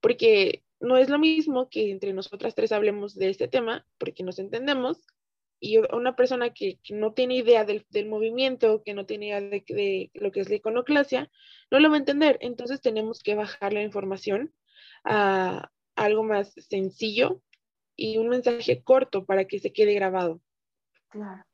[0.00, 4.38] Porque no es lo mismo que entre nosotras tres hablemos de este tema, porque nos
[4.38, 5.06] entendemos,
[5.64, 10.30] y una persona que, no tiene idea del, movimiento, que no tiene idea de, lo
[10.30, 11.30] que es la iconoclasia,
[11.70, 12.36] no lo va a entender.
[12.42, 14.52] Entonces tenemos que bajar la información
[15.04, 17.40] a, algo más sencillo
[17.96, 20.40] y un mensaje corto para que se quede grabado.
[21.08, 21.44] Claro.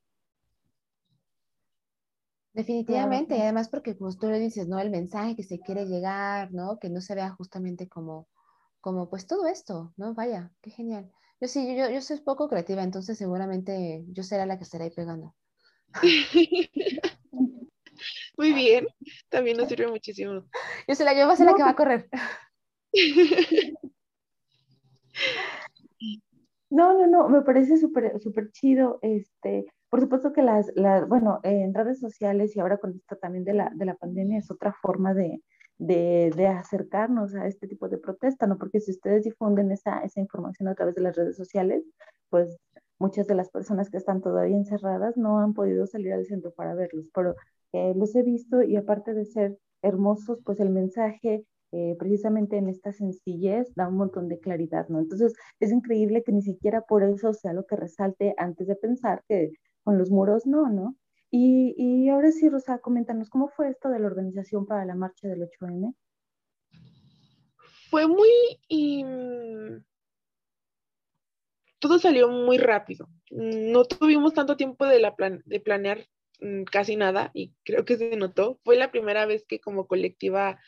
[2.53, 4.81] Definitivamente, y además porque como tú le dices, ¿no?
[4.81, 6.79] El mensaje que se quiere llegar, ¿no?
[6.81, 8.29] Que no se vea justamente como,
[8.81, 10.15] como pues todo esto, ¿no?
[10.15, 11.13] Vaya, qué genial.
[11.41, 14.91] Yo sí, yo, yo soy poco creativa, entonces seguramente yo seré la que estará ahí
[14.91, 15.35] pegando.
[18.37, 18.87] Muy bien,
[19.29, 20.45] también nos sirve muchísimo.
[20.89, 22.09] Yo soy la yo voy a ser la que va a correr.
[26.71, 28.99] No, no, no, me parece súper súper chido.
[29.03, 33.45] Este, por supuesto que las, las bueno, en redes sociales y ahora con esto también
[33.45, 35.43] de la, de la pandemia es otra forma de,
[35.79, 38.57] de, de, acercarnos a este tipo de protesta, ¿no?
[38.59, 41.85] Porque si ustedes difunden esa, esa información a través de las redes sociales,
[42.29, 42.57] pues
[43.01, 46.75] muchas de las personas que están todavía encerradas no han podido salir al centro para
[46.75, 47.35] verlos, pero
[47.73, 52.69] eh, los he visto y aparte de ser hermosos, pues el mensaje eh, precisamente en
[52.69, 54.99] esta sencillez da un montón de claridad, ¿no?
[54.99, 59.23] Entonces es increíble que ni siquiera por eso sea lo que resalte antes de pensar
[59.29, 59.53] que
[59.85, 60.97] con los muros no, ¿no?
[61.31, 65.29] Y, y ahora sí, Rosa, coméntanos, ¿cómo fue esto de la organización para la marcha
[65.29, 65.95] del 8M?
[67.91, 68.29] Fue muy...
[71.81, 73.09] Todo salió muy rápido.
[73.31, 76.07] No tuvimos tanto tiempo de, la plan de planear
[76.41, 78.61] um, casi nada y creo que se notó.
[78.65, 80.61] Fue la primera vez que como colectiva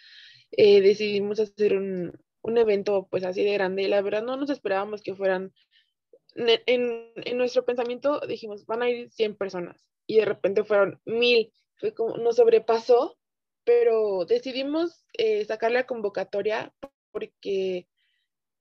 [0.53, 3.89] eh, decidimos hacer un, un, evento pues así de grande.
[3.89, 5.53] La verdad no nos esperábamos que fueran,
[6.35, 11.53] en, en, nuestro pensamiento dijimos van a ir 100 personas y de repente fueron mil,
[11.77, 13.19] fue como, nos sobrepasó,
[13.65, 16.73] pero decidimos eh, sacar la convocatoria
[17.11, 17.87] porque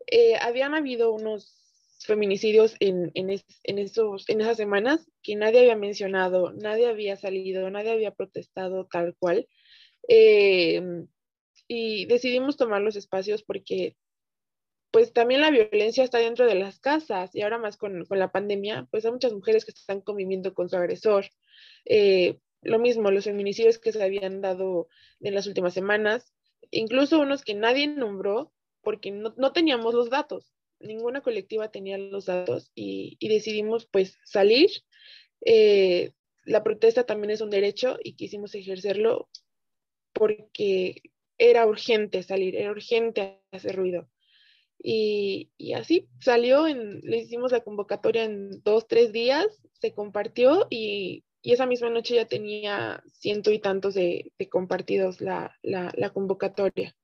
[0.07, 1.57] eh, habían habido unos
[2.05, 3.29] feminicidios en, en,
[3.63, 8.87] en, esos, en esas semanas que nadie había mencionado, nadie había salido, nadie había protestado
[8.87, 9.47] tal cual.
[10.07, 11.05] Eh,
[11.73, 13.95] y decidimos tomar los espacios porque
[14.91, 18.29] pues también la violencia está dentro de las casas y ahora más con, con la
[18.29, 21.27] pandemia, pues hay muchas mujeres que están conviviendo con su agresor.
[21.85, 24.89] Eh, lo mismo, los feminicidios que se habían dado
[25.21, 26.33] en las últimas semanas,
[26.71, 32.25] incluso unos que nadie nombró porque no, no teníamos los datos, ninguna colectiva tenía los
[32.25, 34.71] datos y, y decidimos pues salir.
[35.45, 36.11] Eh,
[36.43, 39.29] la protesta también es un derecho y quisimos ejercerlo
[40.11, 41.01] porque
[41.41, 44.07] era urgente salir, era urgente hacer ruido.
[44.77, 50.67] Y, y, así salió, en, le hicimos la convocatoria en dos, tres días, se compartió
[50.69, 55.91] y, y esa misma noche ya tenía ciento y tantos de, de compartidos la, la,
[55.95, 56.95] la, convocatoria.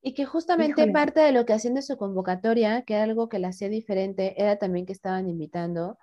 [0.00, 0.92] Y que justamente Híjole.
[0.92, 4.34] parte de lo que hacían de su convocatoria, que era algo que la hacía diferente,
[4.42, 5.98] era también que estaban invitando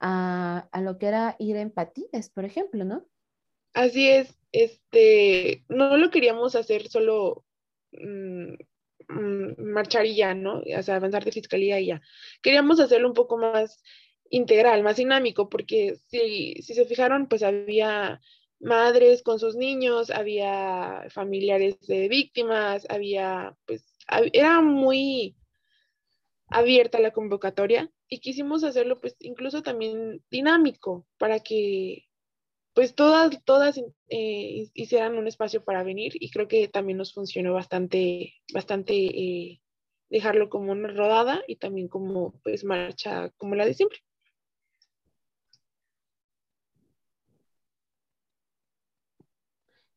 [0.00, 3.06] a, a lo que era ir en patines, por ejemplo, ¿no?
[3.72, 7.44] Así es, este, no lo queríamos hacer solo
[7.92, 8.54] mmm,
[9.08, 10.62] mmm, marchar y ya, ¿no?
[10.78, 12.02] O sea, avanzar de fiscalía y ya.
[12.42, 13.82] Queríamos hacerlo un poco más
[14.30, 18.20] integral, más dinámico, porque si, si se fijaron, pues había
[18.60, 23.96] madres con sus niños, había familiares de víctimas, había, pues,
[24.32, 25.36] era muy
[26.48, 32.03] abierta la convocatoria y quisimos hacerlo, pues, incluso también dinámico, para que
[32.74, 37.54] pues todas, todas eh, hicieran un espacio para venir y creo que también nos funcionó
[37.54, 39.60] bastante, bastante eh,
[40.10, 44.00] dejarlo como una rodada y también como pues marcha como la de siempre.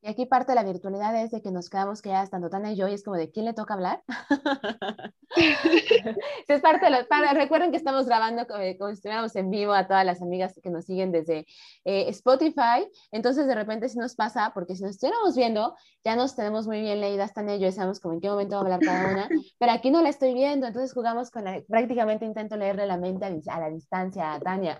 [0.01, 2.75] Y aquí parte de la virtualidad es de que nos quedamos quedadas tanto Tania y
[2.75, 4.03] yo y es como de quién le toca hablar.
[6.47, 9.73] es parte de los, para, recuerden que estamos grabando como, como, si estuviéramos en vivo
[9.73, 11.47] a todas las amigas que nos siguen desde
[11.83, 12.87] eh, Spotify.
[13.11, 16.81] Entonces de repente si nos pasa, porque si nos estuviéramos viendo, ya nos tenemos muy
[16.81, 19.11] bien leídas Tania y yo y sabemos como en qué momento va a hablar cada
[19.11, 19.29] una,
[19.59, 23.25] pero aquí no la estoy viendo, entonces jugamos con la, prácticamente intento leerle la mente
[23.25, 24.77] a, a la distancia a Tania.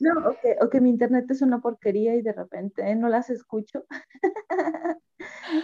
[0.00, 3.30] no, o que, o que mi internet es una porquería y de repente no las
[3.30, 3.84] escucho mucho.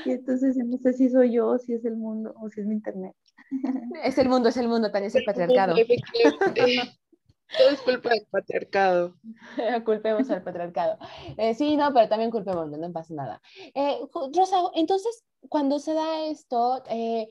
[0.07, 2.75] y entonces no sé si soy yo, si es el mundo o si es mi
[2.75, 3.15] internet.
[4.05, 5.75] es el mundo, es el mundo, también es el patriarcado.
[7.57, 9.15] Todo es culpa del patriarcado.
[9.87, 10.99] Culpemos al patriarcado.
[11.39, 13.41] Eh, sí, no, pero también culpemos, no pasa nada.
[13.75, 17.27] Eh, Rosa, entonces, cuando se da esto, eh,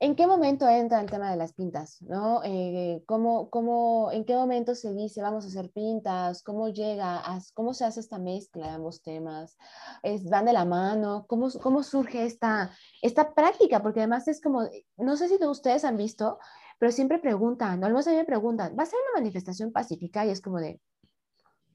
[0.00, 2.00] ¿En qué momento entra el tema de las pintas?
[2.02, 2.40] ¿no?
[2.44, 6.44] Eh, ¿cómo, cómo, ¿En qué momento se dice vamos a hacer pintas?
[6.44, 7.18] ¿Cómo llega?
[7.18, 9.58] A, ¿Cómo se hace esta mezcla de ambos temas?
[10.04, 11.26] ¿Es, ¿Van de la mano?
[11.26, 12.70] ¿Cómo, cómo surge esta,
[13.02, 13.82] esta práctica?
[13.82, 16.38] Porque además es como, no sé si ustedes han visto,
[16.78, 20.24] pero siempre preguntan, al menos a mí me preguntan, ¿va a ser una manifestación pacífica?
[20.24, 20.80] Y es como de,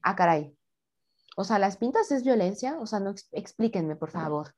[0.00, 0.56] ah, caray.
[1.36, 2.78] O sea, ¿las pintas es violencia?
[2.80, 4.54] O sea, no explíquenme, por favor.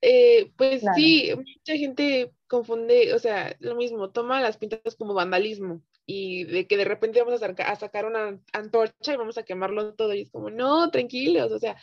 [0.00, 0.96] Eh, pues claro.
[0.96, 6.66] sí, mucha gente confunde, o sea, lo mismo, toma las pintas como vandalismo y de
[6.66, 10.14] que de repente vamos a, saca, a, sacar una antorcha y vamos a quemarlo todo
[10.14, 11.76] y es como, no, tranquilos, o sea,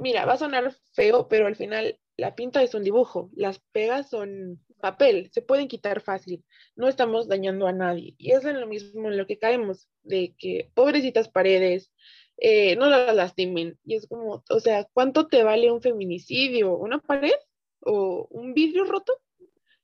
[0.00, 4.08] mira, va a sonar feo, pero al final la pinta es un dibujo, las pegas
[4.08, 6.44] son, papel, se pueden quitar fácil,
[6.76, 8.14] no estamos dañando a nadie.
[8.18, 11.92] Y es lo mismo en lo que caemos, de que pobrecitas paredes,
[12.38, 13.78] eh, no las lastimen.
[13.84, 16.76] Y es como, o sea, ¿cuánto te vale un feminicidio?
[16.76, 17.34] ¿Una pared?
[17.80, 19.20] ¿O un vidrio roto?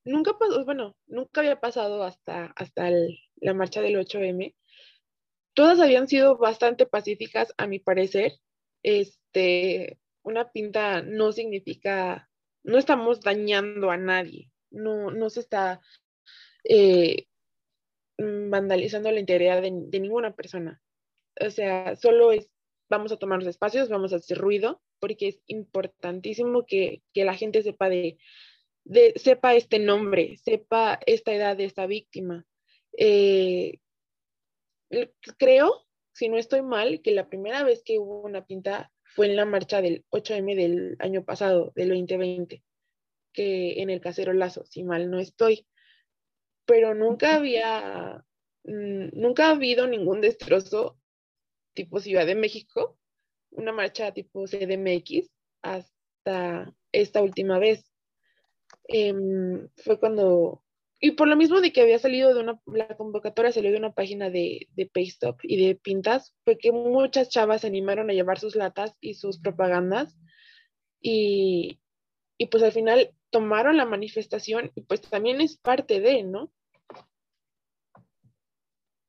[0.04, 0.32] Nunca
[0.64, 2.90] bueno, nunca había pasado hasta, hasta
[3.36, 4.54] la marcha del 8M.
[5.54, 8.32] Todas habían sido bastante pacíficas, a mi parecer.
[8.82, 12.28] Este, una pinta no significa,
[12.64, 15.80] no estamos dañando a nadie, no, no se está
[16.64, 17.26] eh,
[18.18, 20.80] vandalizando la integridad de, ninguna persona.
[21.40, 22.48] O sea, solo es,
[22.88, 27.62] vamos a tomar los espacios, vamos a hacer ruido, porque es importantísimo que, la gente
[27.62, 28.18] sepa de,
[28.85, 32.47] de, sepa este nombre, sepa esta edad de esta víctima.
[32.97, 33.79] Eh,
[35.38, 39.37] creo, si no estoy mal, que la primera vez que hubo una pinta fue en
[39.37, 42.62] la marcha del 8M del año pasado, del 2020,
[43.33, 45.66] que en el Casero Lazo, si mal no estoy.
[46.64, 48.25] Pero nunca había,
[48.64, 50.99] mm, nunca ha habido ningún destrozo
[51.75, 52.99] tipo Ciudad de México,
[53.51, 55.31] una marcha tipo CDMX,
[55.62, 57.91] hasta esta última vez.
[58.92, 60.62] Em, fue cuando
[61.05, 63.92] y por lo mismo de que había salido de una, la convocatoria salió de una
[63.92, 68.38] página de, de Paystop y de pintas, fue que muchas chavas se animaron a llevar
[68.38, 70.16] sus latas y sus propagandas
[71.00, 71.81] y,
[72.38, 76.52] y pues al final tomaron la manifestación y pues también es parte de, ¿no?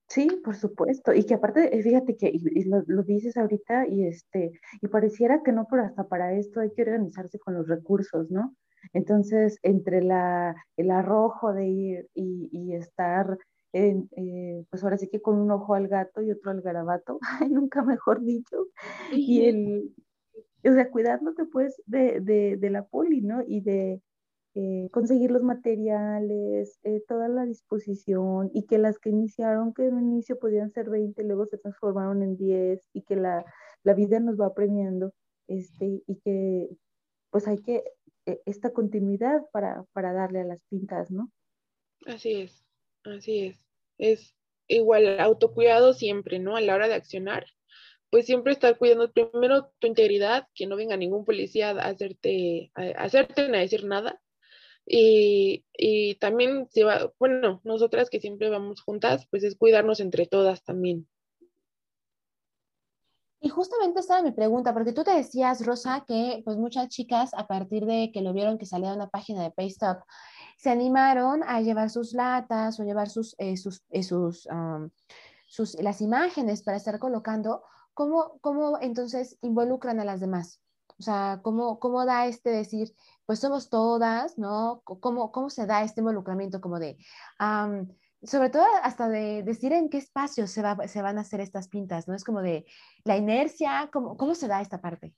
[0.10, 1.14] Sí, por supuesto.
[1.14, 2.34] Y que aparte, eh, fíjate que
[2.66, 6.72] lo, lo, dices ahorita y este, y pareciera que no, pero hasta para esto hay
[6.74, 8.56] que organizarse con los recursos, ¿no?
[8.92, 13.38] Entonces, entre la, el arrojo de ir y, estar,
[13.72, 17.20] en, eh, pues ahora sí que con un ojo al gato y otro al garabato,
[17.42, 18.68] ay, nunca mejor dicho,
[19.12, 19.94] y el,
[20.66, 23.42] o sea, cuidándote pues de, de, de la poli, ¿no?
[23.46, 24.02] Y de
[24.56, 29.96] eh, conseguir los materiales, eh, toda la disposición, y que las que iniciaron, que en
[29.96, 33.44] un inicio podían ser 20, luego se transformaron en 10, y que la,
[33.84, 35.12] la vida nos va premiando,
[35.48, 36.70] este, y que
[37.32, 37.84] pues hay que
[38.46, 41.32] esta continuidad para, para darle a las pintas, ¿no?
[42.06, 42.66] Así es,
[43.04, 43.66] así es.
[43.98, 44.36] Es
[44.68, 46.56] igual autocuidado siempre, ¿no?
[46.56, 47.46] A la hora de accionar,
[48.10, 53.04] pues siempre estar cuidando primero tu integridad, que no venga ningún policía a hacerte, a
[53.04, 54.22] hacerte a decir nada.
[54.86, 60.26] Y, y también, si va, bueno, nosotras que siempre vamos juntas, pues es cuidarnos entre
[60.28, 61.08] todas también.
[63.44, 67.34] Y justamente esta era mi pregunta, porque tú te decías, Rosa, que pues muchas chicas
[67.34, 70.02] a partir de que lo vieron que salía de una página de Paystop,
[70.58, 74.48] se animaron a llevar sus latas o llevar sus, eh, sus, eh, sus,
[75.46, 77.64] sus, las imágenes para estar colocando.
[77.94, 80.62] ¿Cómo, ¿Cómo entonces involucran a las demás?
[80.98, 84.84] O sea, ¿cómo, cómo da este decir, pues somos todas, ¿no?
[84.86, 86.98] ¿Cómo, cómo se da este involucramiento como de,
[88.26, 91.68] sobre todo hasta de decir en qué espacio se, va, se van a hacer estas
[91.68, 92.16] pintas, ¿no?
[92.16, 92.66] Es como de
[93.04, 95.14] la inercia, ¿cómo, cómo se da esta parte?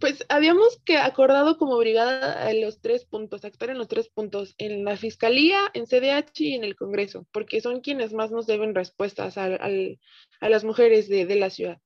[0.00, 4.84] Pues habíamos que acordado como brigada los tres puntos, actuar en los tres puntos, en
[4.84, 9.36] la fiscalía, en CDH y en el Congreso, porque son quienes más nos deben respuestas
[9.36, 11.80] a, a las mujeres de, de la ciudad.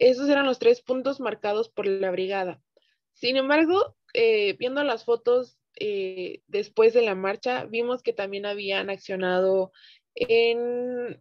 [0.00, 2.60] Esos eran los tres puntos marcados por la brigada.
[3.12, 8.90] Sin embargo, eh, viendo las fotos eh, después de la marcha, vimos que también habían
[8.90, 9.72] accionado
[10.14, 11.20] en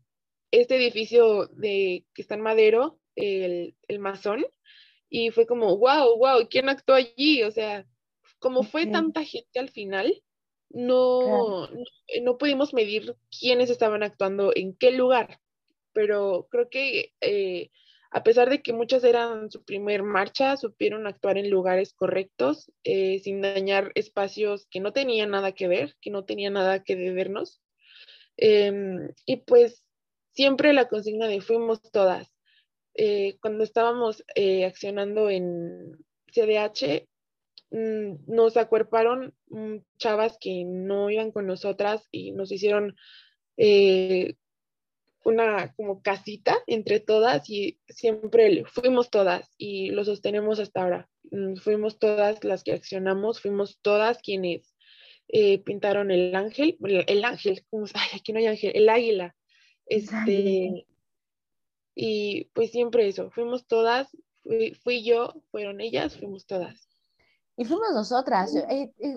[0.51, 4.45] este edificio de, que está en Madero, el, el masón,
[5.09, 7.43] y fue como, wow, wow, ¿quién actuó allí?
[7.43, 7.85] O sea,
[8.39, 10.21] como fue tanta gente al final,
[10.69, 11.69] no,
[12.21, 15.39] no, pudimos medir quiénes estaban actuando en qué lugar,
[15.93, 17.69] pero creo que eh,
[18.15, 23.17] a pesar de que muchas eran su primer marcha, supieron actuar en lugares correctos, eh,
[23.23, 27.59] sin dañar espacios que no tenían nada que ver, que no tenían nada que debernos.
[28.37, 29.83] Em, y pues
[30.31, 32.31] siempre la consigna de fuimos todas.
[32.93, 35.97] Eh, cuando estábamos eh, accionando en
[36.31, 37.07] CDH,
[37.71, 42.95] mm, nos acuerparon mm, chavas que no iban con nosotras y nos hicieron
[45.25, 51.09] una como casita entre todas y siempre fuimos todas y lo sostenemos hasta ahora.
[51.31, 54.75] Mm, fuimos todas las que accionamos, fuimos todas quienes
[55.29, 59.35] eh, pintaron el ángel, el, ángel, como, ay, aquí no hay ángel, el águila.
[59.85, 60.85] Este,
[61.95, 64.09] y pues siempre eso, fuimos todas,
[64.83, 66.87] fui, yo, fueron ellas, fuimos todas.
[67.55, 68.55] Y fuimos nosotras.
[68.55, 69.15] Eh, eh,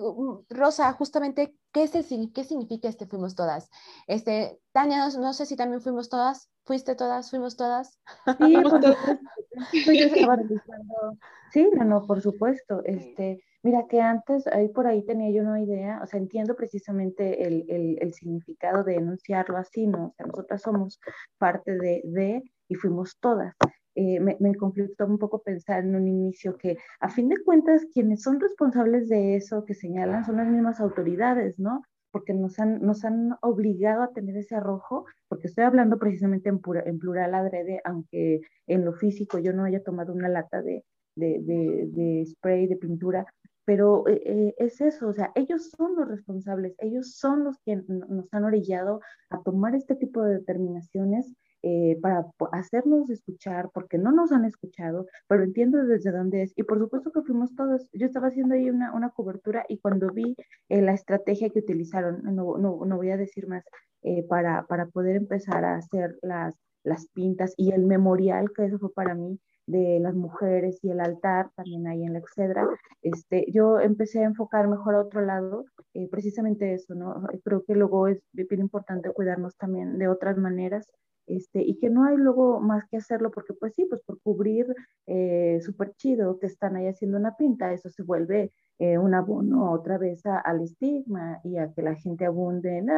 [0.49, 3.69] Rosa, justamente, ¿qué, es el, ¿qué significa este fuimos todas?
[4.05, 7.99] Este, Tania, no, sé si también fuimos todas, fuiste todas, fuimos todas.
[8.37, 8.55] Sí,
[11.51, 12.83] Sí, no, no, por supuesto.
[12.83, 17.47] Este, mira que antes, ahí por ahí tenía yo una idea, o sea, entiendo precisamente
[17.47, 20.07] el, el, el significado de enunciarlo así, ¿no?
[20.07, 20.99] O sea, nosotras somos
[21.37, 23.55] parte de, de y fuimos todas.
[23.99, 27.83] Eh, me, me, conflictó un poco pensar en un inicio que a fin de cuentas
[27.91, 31.81] quienes son responsables de eso que señalan son las mismas autoridades, ¿no?
[32.11, 36.59] Porque nos han, nos han obligado a tener ese arrojo, porque estoy hablando precisamente en,
[36.59, 40.85] pura, en plural adrede, aunque en lo físico yo no haya tomado una lata de,
[41.15, 43.25] de, de, de spray, de pintura,
[43.65, 47.77] pero eh, eh, es eso, o sea, ellos son los responsables, ellos son los que
[47.87, 51.33] nos han orillado a tomar este tipo de determinaciones
[51.63, 56.53] eh, para hacernos escuchar, porque no nos han escuchado, pero entiendo desde dónde es.
[56.55, 57.89] Y por supuesto que fuimos todos.
[57.93, 60.35] Yo estaba haciendo ahí una, una cobertura y cuando vi
[60.69, 63.63] eh, la estrategia que utilizaron, no, no, no voy a decir más,
[64.03, 68.77] eh, para, para poder empezar a hacer las, las pintas y el memorial, que eso
[68.79, 72.65] fue para mí, de las mujeres y el altar también ahí en la Excedra,
[73.01, 75.65] este, yo empecé a enfocar mejor a otro lado,
[76.09, 77.27] precisamente eso, ¿no?
[77.43, 80.87] Creo que luego es bien importante cuidarnos también de otras maneras,
[81.27, 84.67] este, y que no hay luego más que hacerlo porque pues sí, pues por cubrir
[85.05, 89.71] eh, súper chido que están ahí haciendo una pinta, eso se vuelve eh, un abono
[89.71, 92.89] otra vez al estigma y a que la gente abunde en,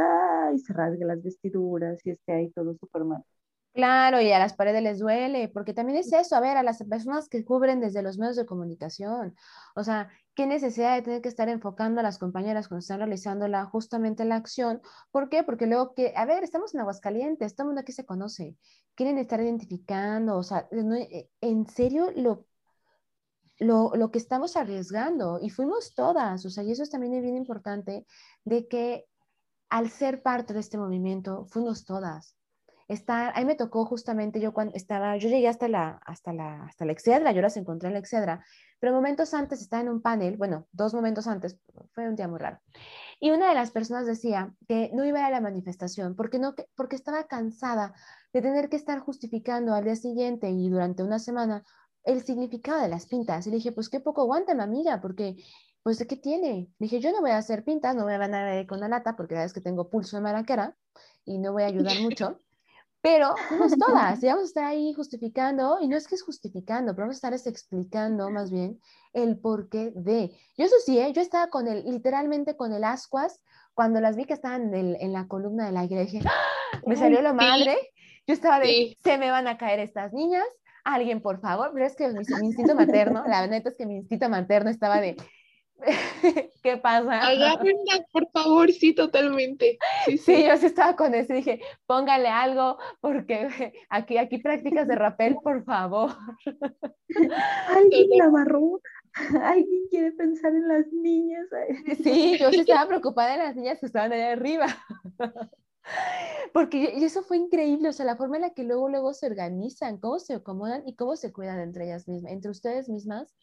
[0.55, 3.23] y se rasgue las vestiduras y esté ahí todo súper mal.
[3.73, 6.83] Claro, y a las paredes les duele, porque también es eso, a ver, a las
[6.83, 9.35] personas que cubren desde los medios de comunicación,
[9.75, 13.47] o sea, qué necesidad de tener que estar enfocando a las compañeras cuando están realizando
[13.47, 14.81] la, justamente la acción.
[15.11, 15.43] ¿Por qué?
[15.43, 18.57] Porque luego que, a ver, estamos en Aguascalientes, todo el mundo aquí se conoce,
[18.95, 22.47] quieren estar identificando, o sea, eh, en serio lo,
[23.59, 27.35] lo, lo que estamos arriesgando, y fuimos todas, o sea, y eso es también bien
[27.37, 28.05] importante,
[28.45, 29.05] de que
[29.69, 32.38] al ser parte de este movimiento, fuimos todas
[32.89, 36.85] estar, ahí me tocó justamente yo cuando estaba, yo llegué hasta la, hasta la, hasta
[36.85, 38.43] la Excedra, yo las encontré en la Excedra,
[38.79, 41.59] pero momentos antes estaba en un panel, bueno, dos momentos antes,
[41.93, 42.59] fue un día muy raro.
[43.19, 46.95] Y una de las personas decía que no iba a, la manifestación porque, no, porque
[46.95, 47.93] estaba cansada
[48.33, 51.63] de tener que estar justificando al día siguiente y durante una semana
[52.03, 53.45] el significado de las pintas.
[53.45, 55.35] Y le dije, pues qué poco aguanta, mi amiga, porque
[55.83, 56.69] pues ¿de qué tiene?
[56.79, 59.15] Le dije, yo no voy a hacer pintas, no voy a ganar con la lata
[59.15, 60.75] porque la vez que tengo pulso de maraquera
[61.23, 62.39] y no voy a ayudar mucho.
[63.01, 66.93] Pero fuimos todas y vamos a estar ahí justificando, y no es que es justificando,
[66.93, 68.79] pero vamos a estar explicando más bien
[69.13, 70.31] el porqué de.
[70.57, 71.11] Yo eso sí, ¿eh?
[71.13, 73.41] yo estaba con el, literalmente con el ascuas,
[73.73, 76.81] cuando las vi que estaban en, en la columna de la iglesia, ¡Ah!
[76.85, 77.77] me salió lo madre,
[78.27, 80.45] yo estaba de, se me van a caer estas niñas,
[80.83, 83.95] alguien por favor, pero es que mi, mi instinto materno, la neta es que mi
[83.95, 85.15] instinto materno estaba de,
[86.63, 87.27] ¿Qué pasa?
[87.27, 89.77] Agárrenla, por favor, sí, totalmente.
[90.05, 93.47] Sí, yo sí estaba con eso, dije, póngale algo, porque
[93.89, 96.11] aquí, aquí prácticas de rapel, por favor.
[97.67, 98.81] Alguien la barró,
[99.41, 101.47] alguien quiere pensar en las niñas.
[102.03, 104.67] Sí, yo sí estaba preocupada de las niñas que estaban allá arriba.
[106.53, 109.25] Porque y eso fue increíble, o sea, la forma en la que luego, luego se
[109.25, 113.35] organizan, cómo se acomodan y cómo se cuidan entre ellas mismas, entre ustedes mismas,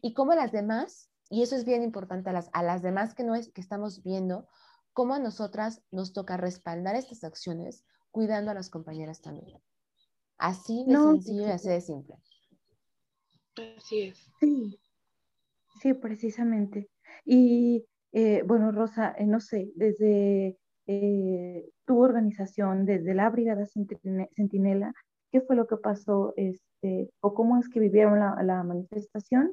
[0.00, 3.24] y cómo las demás y eso es bien importante a las, a las demás que,
[3.24, 4.46] no es, que estamos viendo,
[4.92, 9.58] cómo a nosotras nos toca respaldar estas acciones cuidando a las compañeras también.
[10.36, 12.16] Así de sencillo y así de simple.
[13.78, 14.30] Así es.
[14.40, 14.78] Sí,
[15.80, 16.90] sí, precisamente.
[17.24, 24.92] Y eh, bueno, Rosa, eh, no sé, desde eh, tu organización, desde la Brigada Centinela,
[25.30, 29.50] ¿qué fue lo que pasó este, o cómo es que vivieron la, la manifestación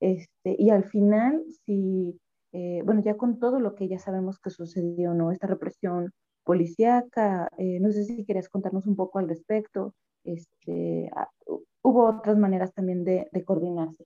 [0.00, 2.18] este, y al final, si,
[2.52, 5.32] eh, bueno, ya con todo lo que ya sabemos que sucedió, ¿no?
[5.32, 6.12] Esta represión
[6.44, 9.94] policíaca, eh, no sé si querías contarnos un poco al respecto.
[10.24, 11.30] Este, ah,
[11.82, 14.04] hubo otras maneras también de, coordinarse.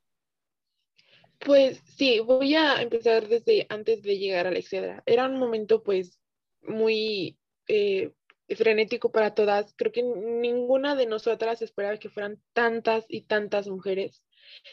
[1.38, 5.02] Pues sí, voy a empezar desde antes de llegar a la Excedra.
[5.06, 6.20] Era un momento pues
[6.62, 8.12] muy eh,
[8.48, 9.74] frenético para todas.
[9.76, 14.22] Creo que ninguna de nosotras esperaba que fueran tantas y tantas mujeres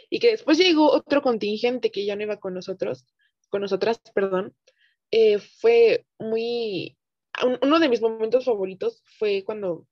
[0.10, 3.06] y que después llegó otro contingente que ya no iba con nosotros,
[3.50, 4.56] con nosotras, perdón,
[5.12, 6.98] eh, fue muy,
[7.62, 9.88] uno de mis momentos favoritos fue cuando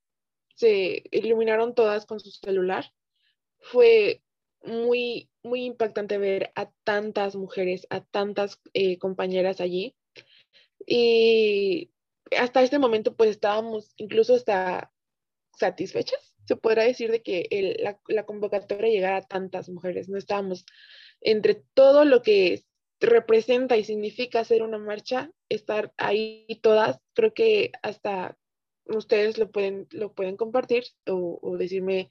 [0.56, 2.92] se iluminaron todas con su celular.
[3.60, 4.22] Fue
[4.64, 9.96] muy, muy impactante ver a tantas mujeres, a tantas eh, compañeras allí.
[10.86, 11.92] Y
[12.38, 14.92] hasta este momento pues estábamos incluso hasta
[15.58, 17.48] satisfechas se podrá decir de que
[18.08, 20.10] la, convocatoria llegara a tantas mujeres.
[20.10, 20.66] No estábamos
[21.22, 22.64] entre todo lo que
[23.00, 28.38] representa y significa hacer una marcha, estar ahí todas, creo que hasta
[28.86, 32.10] ustedes lo pueden, lo pueden compartir o, o decirme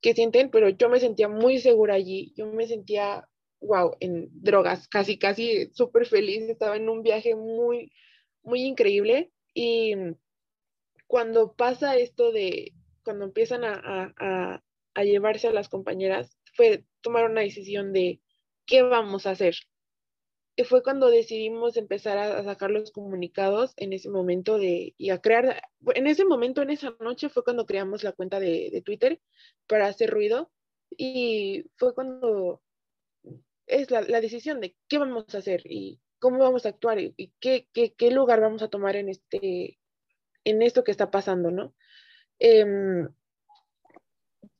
[0.00, 3.28] qué sienten, pero yo me sentía muy segura allí, yo me sentía,
[3.60, 7.92] wow, en drogas, casi, casi súper feliz, estaba en un viaje muy,
[8.42, 9.94] muy increíble y
[11.06, 12.72] cuando pasa esto de,
[13.04, 14.62] cuando empiezan a, a,
[14.94, 18.20] a llevarse a las compañeras, fue tomar una decisión de
[18.66, 19.54] qué vamos a hacer,
[20.64, 25.62] fue cuando decidimos empezar a, sacar los comunicados en ese momento de, y a crear,
[25.94, 29.20] en ese momento, en esa noche fue cuando creamos la cuenta de, Twitter
[29.66, 30.50] para hacer ruido
[30.90, 32.62] y fue cuando
[33.66, 37.68] es la, decisión de qué vamos a hacer y cómo vamos a actuar y, qué,
[37.72, 39.78] qué, lugar vamos a tomar en, este,
[40.44, 41.74] en esto que está pasando, ¿no?
[42.40, 43.06] Em,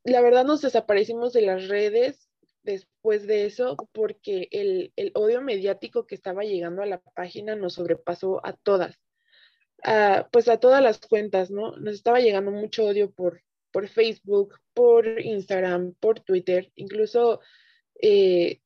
[0.04, 2.28] la verdad nos desaparecimos de las redes
[2.62, 8.44] después de eso porque el, odio mediático que estaba llegando a la página nos sobrepasó
[8.44, 9.00] a todas,
[10.30, 11.76] pues a todas las cuentas, ¿no?
[11.76, 17.40] Nos estaba llegando mucho odio por, por Facebook, por Instagram, por Twitter, incluso
[18.02, 18.60] eh,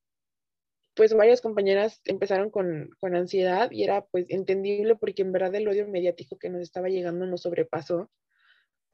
[0.95, 5.69] pues varias compañeras empezaron con, con, ansiedad y era pues entendible porque en verdad el
[5.69, 8.11] odio mediático que nos estaba llegando nos sobrepasó.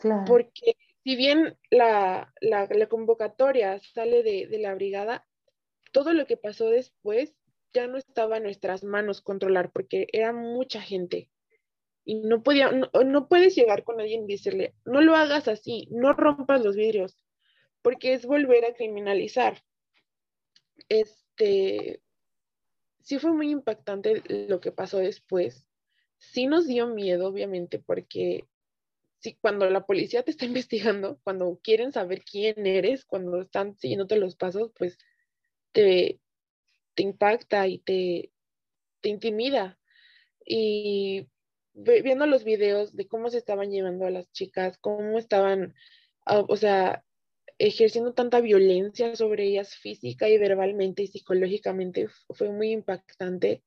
[0.01, 0.24] Claro.
[0.26, 2.32] Porque si bien la,
[2.88, 5.26] convocatoria sale de, la brigada,
[5.92, 7.34] todo lo que pasó después
[7.72, 11.30] ya no estaba en nuestras manos controlar porque era mucha gente.
[12.05, 16.12] Y no podía, no, puedes llegar con alguien y decirle, no lo hagas así, no
[16.12, 17.16] rompas los vidrios,
[17.82, 19.62] porque es volver a criminalizar.
[20.88, 22.01] Este,
[23.03, 25.66] sí fue muy impactante lo que pasó después.
[26.16, 28.44] Sí nos dio miedo, obviamente, porque
[29.21, 34.16] si cuando la policía te está investigando, cuando quieren saber quién eres, cuando están siguiéndote
[34.16, 34.99] los pasos, pues
[35.73, 36.21] te,
[36.95, 38.33] te impacta y te,
[39.01, 39.79] te intimida.
[40.45, 41.29] Y
[41.73, 45.75] viendo los videos de cómo se estaban llevando a las chicas, cómo estaban,
[46.27, 47.05] ah, o sea,
[47.59, 53.62] ejerciendo tanta violencia sobre ellas física y verbalmente y psicológicamente, fue muy impactante.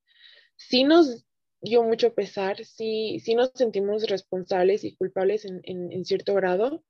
[0.55, 1.25] Sí nos
[1.63, 6.83] dio mucho pesar, sí, sí nos sentimos responsables y culpables en, en, cierto grado,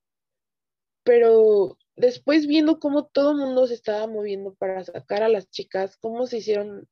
[1.03, 5.97] pero después viendo cómo todo el mundo se estaba moviendo para sacar a las chicas,
[5.97, 6.89] cómo se hicieron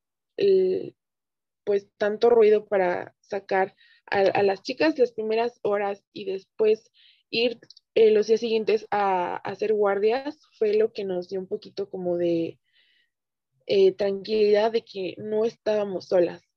[1.63, 3.75] pues tanto ruido para sacar
[4.05, 6.91] a, las chicas las primeras horas y después
[7.29, 7.59] ir
[7.95, 12.17] eh, los días siguientes a, hacer guardias, fue lo que nos dio un poquito como
[12.17, 12.59] de
[13.65, 16.50] eh, tranquilidad de que no estábamos solas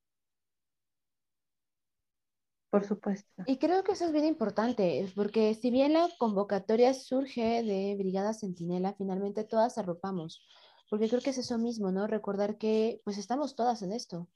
[2.74, 3.44] por supuesto.
[3.46, 8.34] Y creo que eso es bien importante, porque si bien la convocatoria surge de Brigada
[8.34, 10.44] Centinela, finalmente todas arropamos,
[10.90, 12.08] porque creo que es eso mismo, ¿no?
[12.08, 14.28] Recordar que pues estamos todas en esto.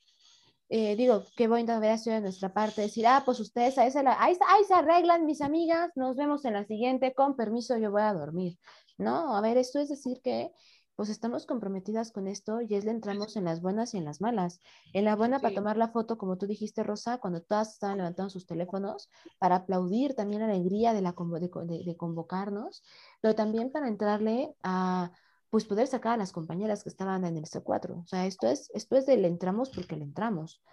[0.68, 3.98] Eh, digo, qué bonita haber sido de nuestra parte decir, ah, pues ustedes ahí se,
[3.98, 8.02] ahí, ahí se arreglan, mis amigas, nos vemos en la siguiente, con permiso, yo voy
[8.02, 8.56] a dormir.
[8.98, 10.52] No, a ver, esto es decir que
[10.98, 14.20] pues estamos comprometidas con esto y es le entramos en las buenas y en las
[14.20, 14.60] malas.
[14.92, 18.30] En la buena para tomar la foto, como tú dijiste, Rosa, cuando todas estaban levantando
[18.30, 22.82] sus teléfonos, para aplaudir también la alegría de, la, de, convocarnos,
[23.20, 25.12] pero también para entrarle a
[25.50, 28.02] pues poder sacar a las compañeras que estaban en el C4.
[28.02, 30.64] O sea, esto es, esto es de le entramos porque le entramos.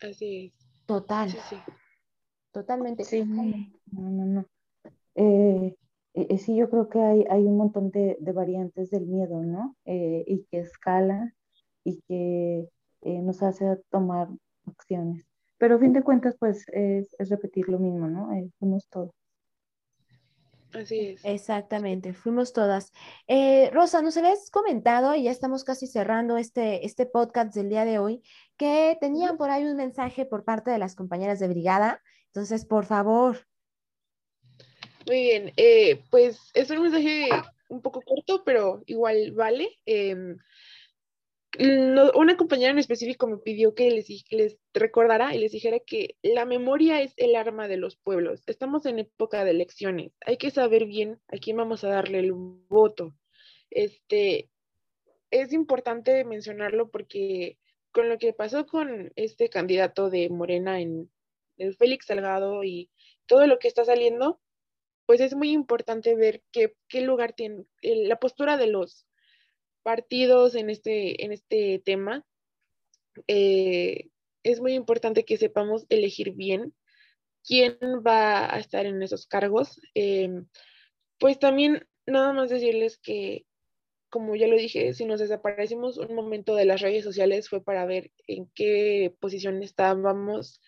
[0.00, 0.68] Así es.
[0.86, 1.30] Total.
[1.30, 1.56] Sí, sí.
[2.50, 3.04] Totalmente.
[3.04, 3.44] Sí, no,
[3.92, 4.46] no, no.
[5.14, 5.76] Eh,
[6.16, 9.42] eh, eh, sí, yo creo que hay, hay un montón de, de variantes del miedo,
[9.42, 9.76] ¿no?
[9.84, 11.34] Eh, y que escala
[11.84, 12.68] y que
[13.02, 14.28] nos hace tomar
[14.66, 15.24] acciones.
[15.58, 18.28] Pero a fin de cuentas, pues es, es repetir lo mismo, ¿no?
[18.58, 19.12] somos todos.
[20.72, 21.24] Así es.
[21.24, 22.92] Exactamente, fuimos todas.
[23.72, 28.00] Rosa, nos habías comentado, y ya estamos casi cerrando este, este podcast del día de
[28.00, 28.22] hoy,
[28.56, 32.02] que tenían por ahí un mensaje por parte de las compañeras de brigada.
[32.32, 33.46] Entonces, por favor.
[35.06, 37.28] Muy bien, eh, pues es un mensaje
[37.68, 39.70] un poco corto, pero igual vale.
[39.86, 40.36] Em,
[42.14, 46.44] una compañera en específico me pidió que les, les recordara y les dijera que la
[46.44, 48.42] memoria es el arma de los pueblos.
[48.46, 50.12] Estamos en época de elecciones.
[50.26, 53.14] Hay que saber bien a quién vamos a darle el voto.
[53.70, 54.50] Este,
[55.30, 57.58] es importante mencionarlo porque
[57.92, 61.10] con lo que pasó con este candidato de Morena en
[61.58, 62.90] el Félix Salgado y
[63.26, 64.40] todo lo que está saliendo,
[65.06, 69.06] pues es muy importante ver qué, lugar tiene la postura de los
[69.82, 72.26] partidos en este, en este tema.
[73.28, 74.08] Eh,
[74.42, 76.74] es muy importante que sepamos elegir bien
[77.44, 79.80] quién va a estar en esos cargos.
[79.94, 80.46] Em,
[81.18, 83.46] pues también nada más decirles que
[84.08, 87.84] como ya lo dije, si nos desaparecimos un momento de las redes sociales fue para
[87.86, 90.60] ver en qué posición estábamos.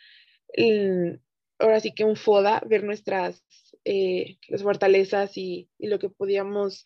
[1.59, 3.45] ahora sí que un FODA, ver nuestras
[3.89, 6.85] eh, las fortalezas y, lo que podíamos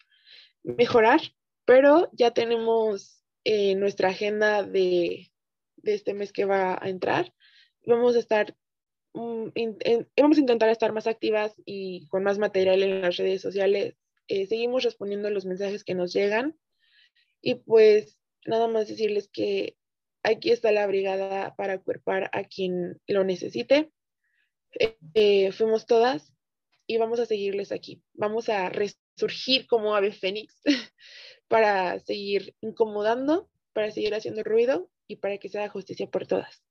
[0.63, 1.21] mejorar,
[1.65, 5.33] pero ya tenemos eh, nuestra agenda de,
[5.77, 7.35] de, este mes que va a entrar.
[7.87, 8.57] Vamos a estar,
[9.15, 9.49] mm,
[10.17, 13.97] vamos a intentar estar más activas y con más material en las redes sociales
[14.29, 16.57] eh, seguimos respondiendo los mensajes que nos llegan.
[17.41, 19.77] Y pues nada más decirles que
[20.23, 23.91] aquí está la brigada para cuerpar a quien lo necesite.
[24.79, 26.33] Eh, eh, fuimos todas
[26.93, 28.03] y vamos a seguirles aquí.
[28.15, 30.61] Vamos a resurgir como ave fénix
[31.49, 36.63] para seguir incomodando, para seguir haciendo ruido y para que se haga justicia por todas.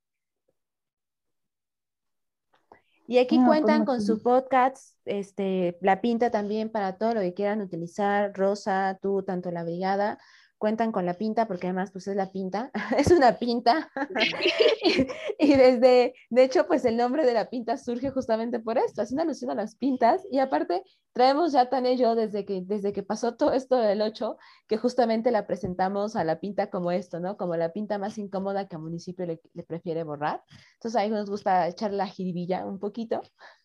[3.07, 7.33] Y aquí pues, cuentan con su podcast, este, La Pinta también para todo lo que
[7.33, 10.17] quieran utilizar, Rosa, tú, tanto la brigada
[10.61, 13.89] cuentan con la pinta, porque además pues es la pinta, es una pinta.
[15.39, 19.23] y, desde, de hecho, pues el nombre de la pinta surge justamente por esto, haciendo
[19.23, 20.21] alusión a las pintas.
[20.29, 20.83] Y aparte,
[21.13, 24.37] traemos ya tan ello desde que, desde que pasó todo esto del 8,
[24.67, 27.37] que justamente la presentamos a la pinta como esto, ¿no?
[27.37, 30.43] Como la pinta más incómoda que al municipio le, prefiere borrar.
[30.75, 33.23] Entonces ahí nos gusta echar la jiribilla un poquito.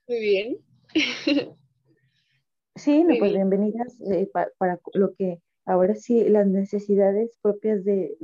[0.09, 0.59] Muy bien.
[2.75, 8.17] Sí, no, pues bienvenidas eh, para lo que ahora sí las necesidades propias de,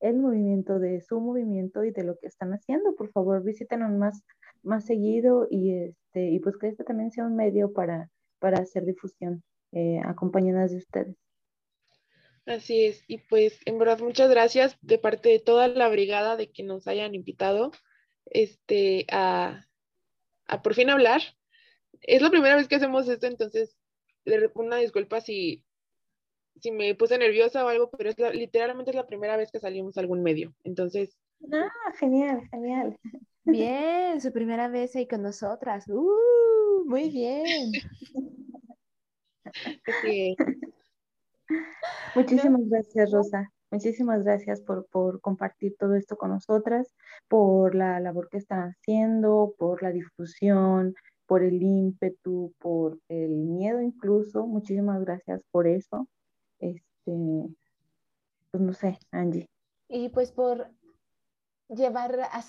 [0.00, 2.94] el movimiento, de su movimiento y de lo que están haciendo.
[2.94, 4.22] Por favor, visítenos más,
[4.62, 8.86] más seguido y, este, y pues que este también sea un medio para, para hacer
[8.86, 11.16] difusión eh, acompañadas de ustedes.
[12.46, 16.52] Así es, y pues en verdad muchas gracias de parte de toda la brigada de
[16.52, 17.72] que nos hayan invitado
[18.26, 19.66] este, a,
[20.46, 21.22] a por fin hablar.
[22.02, 23.76] Es la primera vez que hacemos esto, entonces
[24.54, 25.65] una disculpa si
[26.60, 29.96] si me puse nerviosa o algo, pero es literalmente es la primera vez que salimos
[29.96, 30.54] a algún medio.
[30.64, 31.16] Entonces.
[31.52, 32.96] Ah, genial, genial.
[33.44, 35.86] Bien, su primera vez ahí con nosotras.
[35.88, 37.72] Uh, muy bien.
[42.14, 43.52] Muchísimas gracias, Rosa.
[43.70, 46.94] Muchísimas gracias por, por, compartir todo esto con nosotras,
[47.28, 50.94] por la labor que están haciendo, por la difusión,
[51.26, 54.46] por el ímpetu, por el miedo incluso.
[54.46, 56.08] Muchísimas gracias por eso.
[57.06, 57.54] Este,
[58.50, 59.48] pues no sé, Angie.
[59.88, 60.68] Y pues por
[61.68, 62.44] llevar a,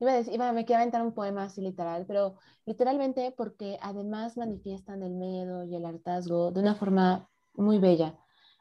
[0.00, 2.36] iba a decir, iba, me quería aventar un poema así literal, pero
[2.66, 8.18] literalmente porque además manifiestan el miedo y el hartazgo de una forma muy bella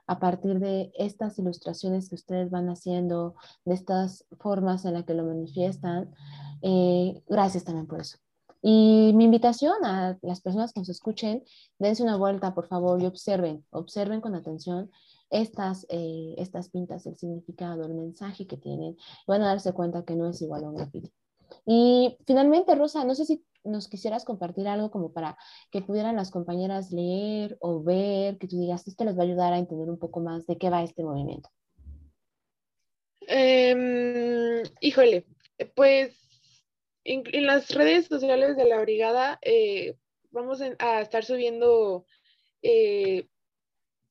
[0.07, 5.13] a partir de estas ilustraciones que ustedes van haciendo, de estas formas en las que
[5.13, 6.15] lo manifiestan.
[6.61, 8.17] Eh, gracias también por eso.
[8.61, 11.43] Y mi invitación a las personas que nos escuchen,
[11.77, 14.89] dense una vuelta, por favor, y observen, observen con atención
[15.29, 18.97] estas, eh, estas pintas, el significado, el mensaje que tienen.
[19.27, 21.11] Van a darse cuenta que no es igual a un graffiti.
[21.65, 25.37] Y finalmente, Rosa, no sé si nos quisieras compartir algo como para
[25.71, 29.53] que pudieran las compañeras leer o ver, que tú digas, esto les va a ayudar
[29.53, 31.49] a entender un poco más de qué va este movimiento.
[33.27, 35.25] Em, híjole,
[35.75, 36.17] pues
[37.03, 39.97] en, las redes sociales de la brigada eh,
[40.31, 42.05] vamos a estar subiendo
[42.61, 43.27] eh,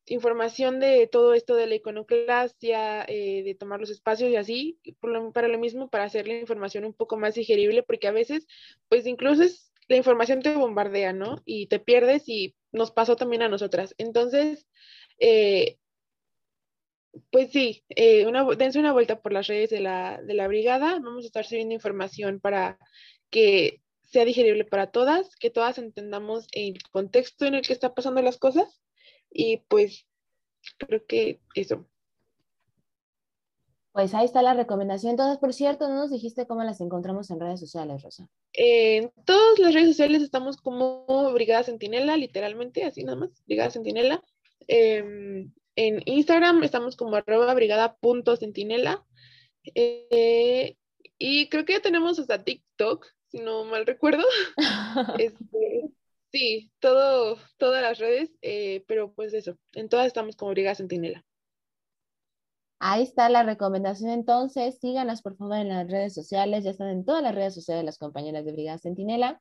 [0.07, 4.81] información de todo esto de la iconoclasia, eh, de tomar los espacios y así,
[5.33, 8.47] para lo mismo, para hacer la información un poco más digerible, porque a veces,
[8.89, 11.43] pues incluso es, la información te bombardea, ¿no?
[11.45, 13.95] Y te pierdes y nos pasó también a nosotras.
[13.99, 14.67] Entonces,
[17.31, 20.99] pues sí, eh, una, dense una vuelta por las redes de la, de la brigada.
[20.99, 22.79] Vamos a estar subiendo información para
[23.31, 28.23] que sea digerible para todas, que todas entendamos el contexto en el que están pasando
[28.23, 28.81] las cosas.
[29.39, 30.07] Y pues
[30.79, 31.87] creo que eso.
[33.93, 35.11] Pues ahí está la recomendación.
[35.11, 38.29] Entonces, por cierto, no nos dijiste cómo las encontramos en redes sociales, Rosa.
[38.55, 44.23] En todas las redes sociales estamos como Brigada Centinela, literalmente, así nada más, Brigada Centinela.
[44.69, 49.05] Em, en Instagram estamos como arroba brigada.centinela.
[49.75, 50.77] Eh,
[51.19, 54.25] y creo que ya tenemos hasta TikTok, si no mal recuerdo.
[55.21, 55.91] Este,
[56.37, 61.25] sí, todo, todas las redes, eh, pero pues eso, en todas estamos como Brigada Centinela.
[62.79, 67.07] Ahí está la recomendación entonces, síganas por favor en las redes sociales, ya están en
[67.07, 69.41] todas las redes sociales las compañeras de Brigada Centinela.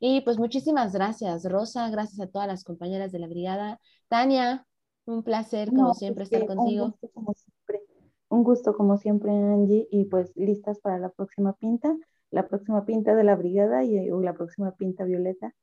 [0.00, 3.78] Y pues muchísimas gracias Rosa, gracias a todas las compañeras de la Brigada.
[4.08, 4.66] Tania,
[5.04, 6.86] un placer, como siempre, estar contigo.
[6.86, 7.80] Un gusto, como siempre.
[8.28, 11.96] un gusto, como siempre, Angie, y pues listas para la próxima pinta,
[12.32, 15.54] la próxima pinta de la brigada y o la próxima pinta violeta.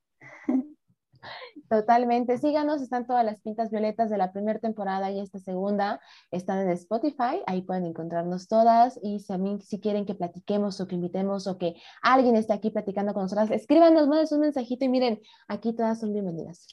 [1.69, 2.37] Totalmente.
[2.37, 5.99] Síganos, están todas las pintas violetas de la primera temporada y esta segunda.
[6.31, 8.99] Están en Spotify, ahí pueden encontrarnos todas.
[9.03, 12.53] Y si a mí, si quieren que platiquemos o que invitemos o que alguien esté
[12.53, 16.67] aquí platicando con nosotras, escríbanos, manden un mensajito y miren, aquí todas son bienvenidas.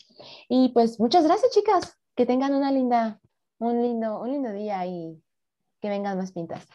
[0.49, 1.99] Y pues muchas gracias, chicas.
[2.15, 3.21] Que tengan una linda,
[3.59, 5.23] un lindo, un lindo día y
[5.81, 6.67] que vengan más pintas.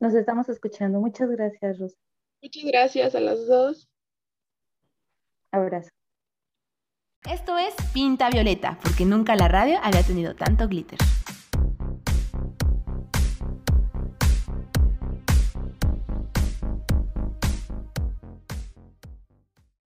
[0.00, 1.00] Nos estamos escuchando.
[1.00, 2.07] Muchas gracias, Rosa.
[2.42, 3.88] Muchas gracias a las dos.
[5.50, 5.88] Abrazo.
[7.28, 10.98] Esto es Pinta Violeta, porque nunca la radio había tenido tanto glitter.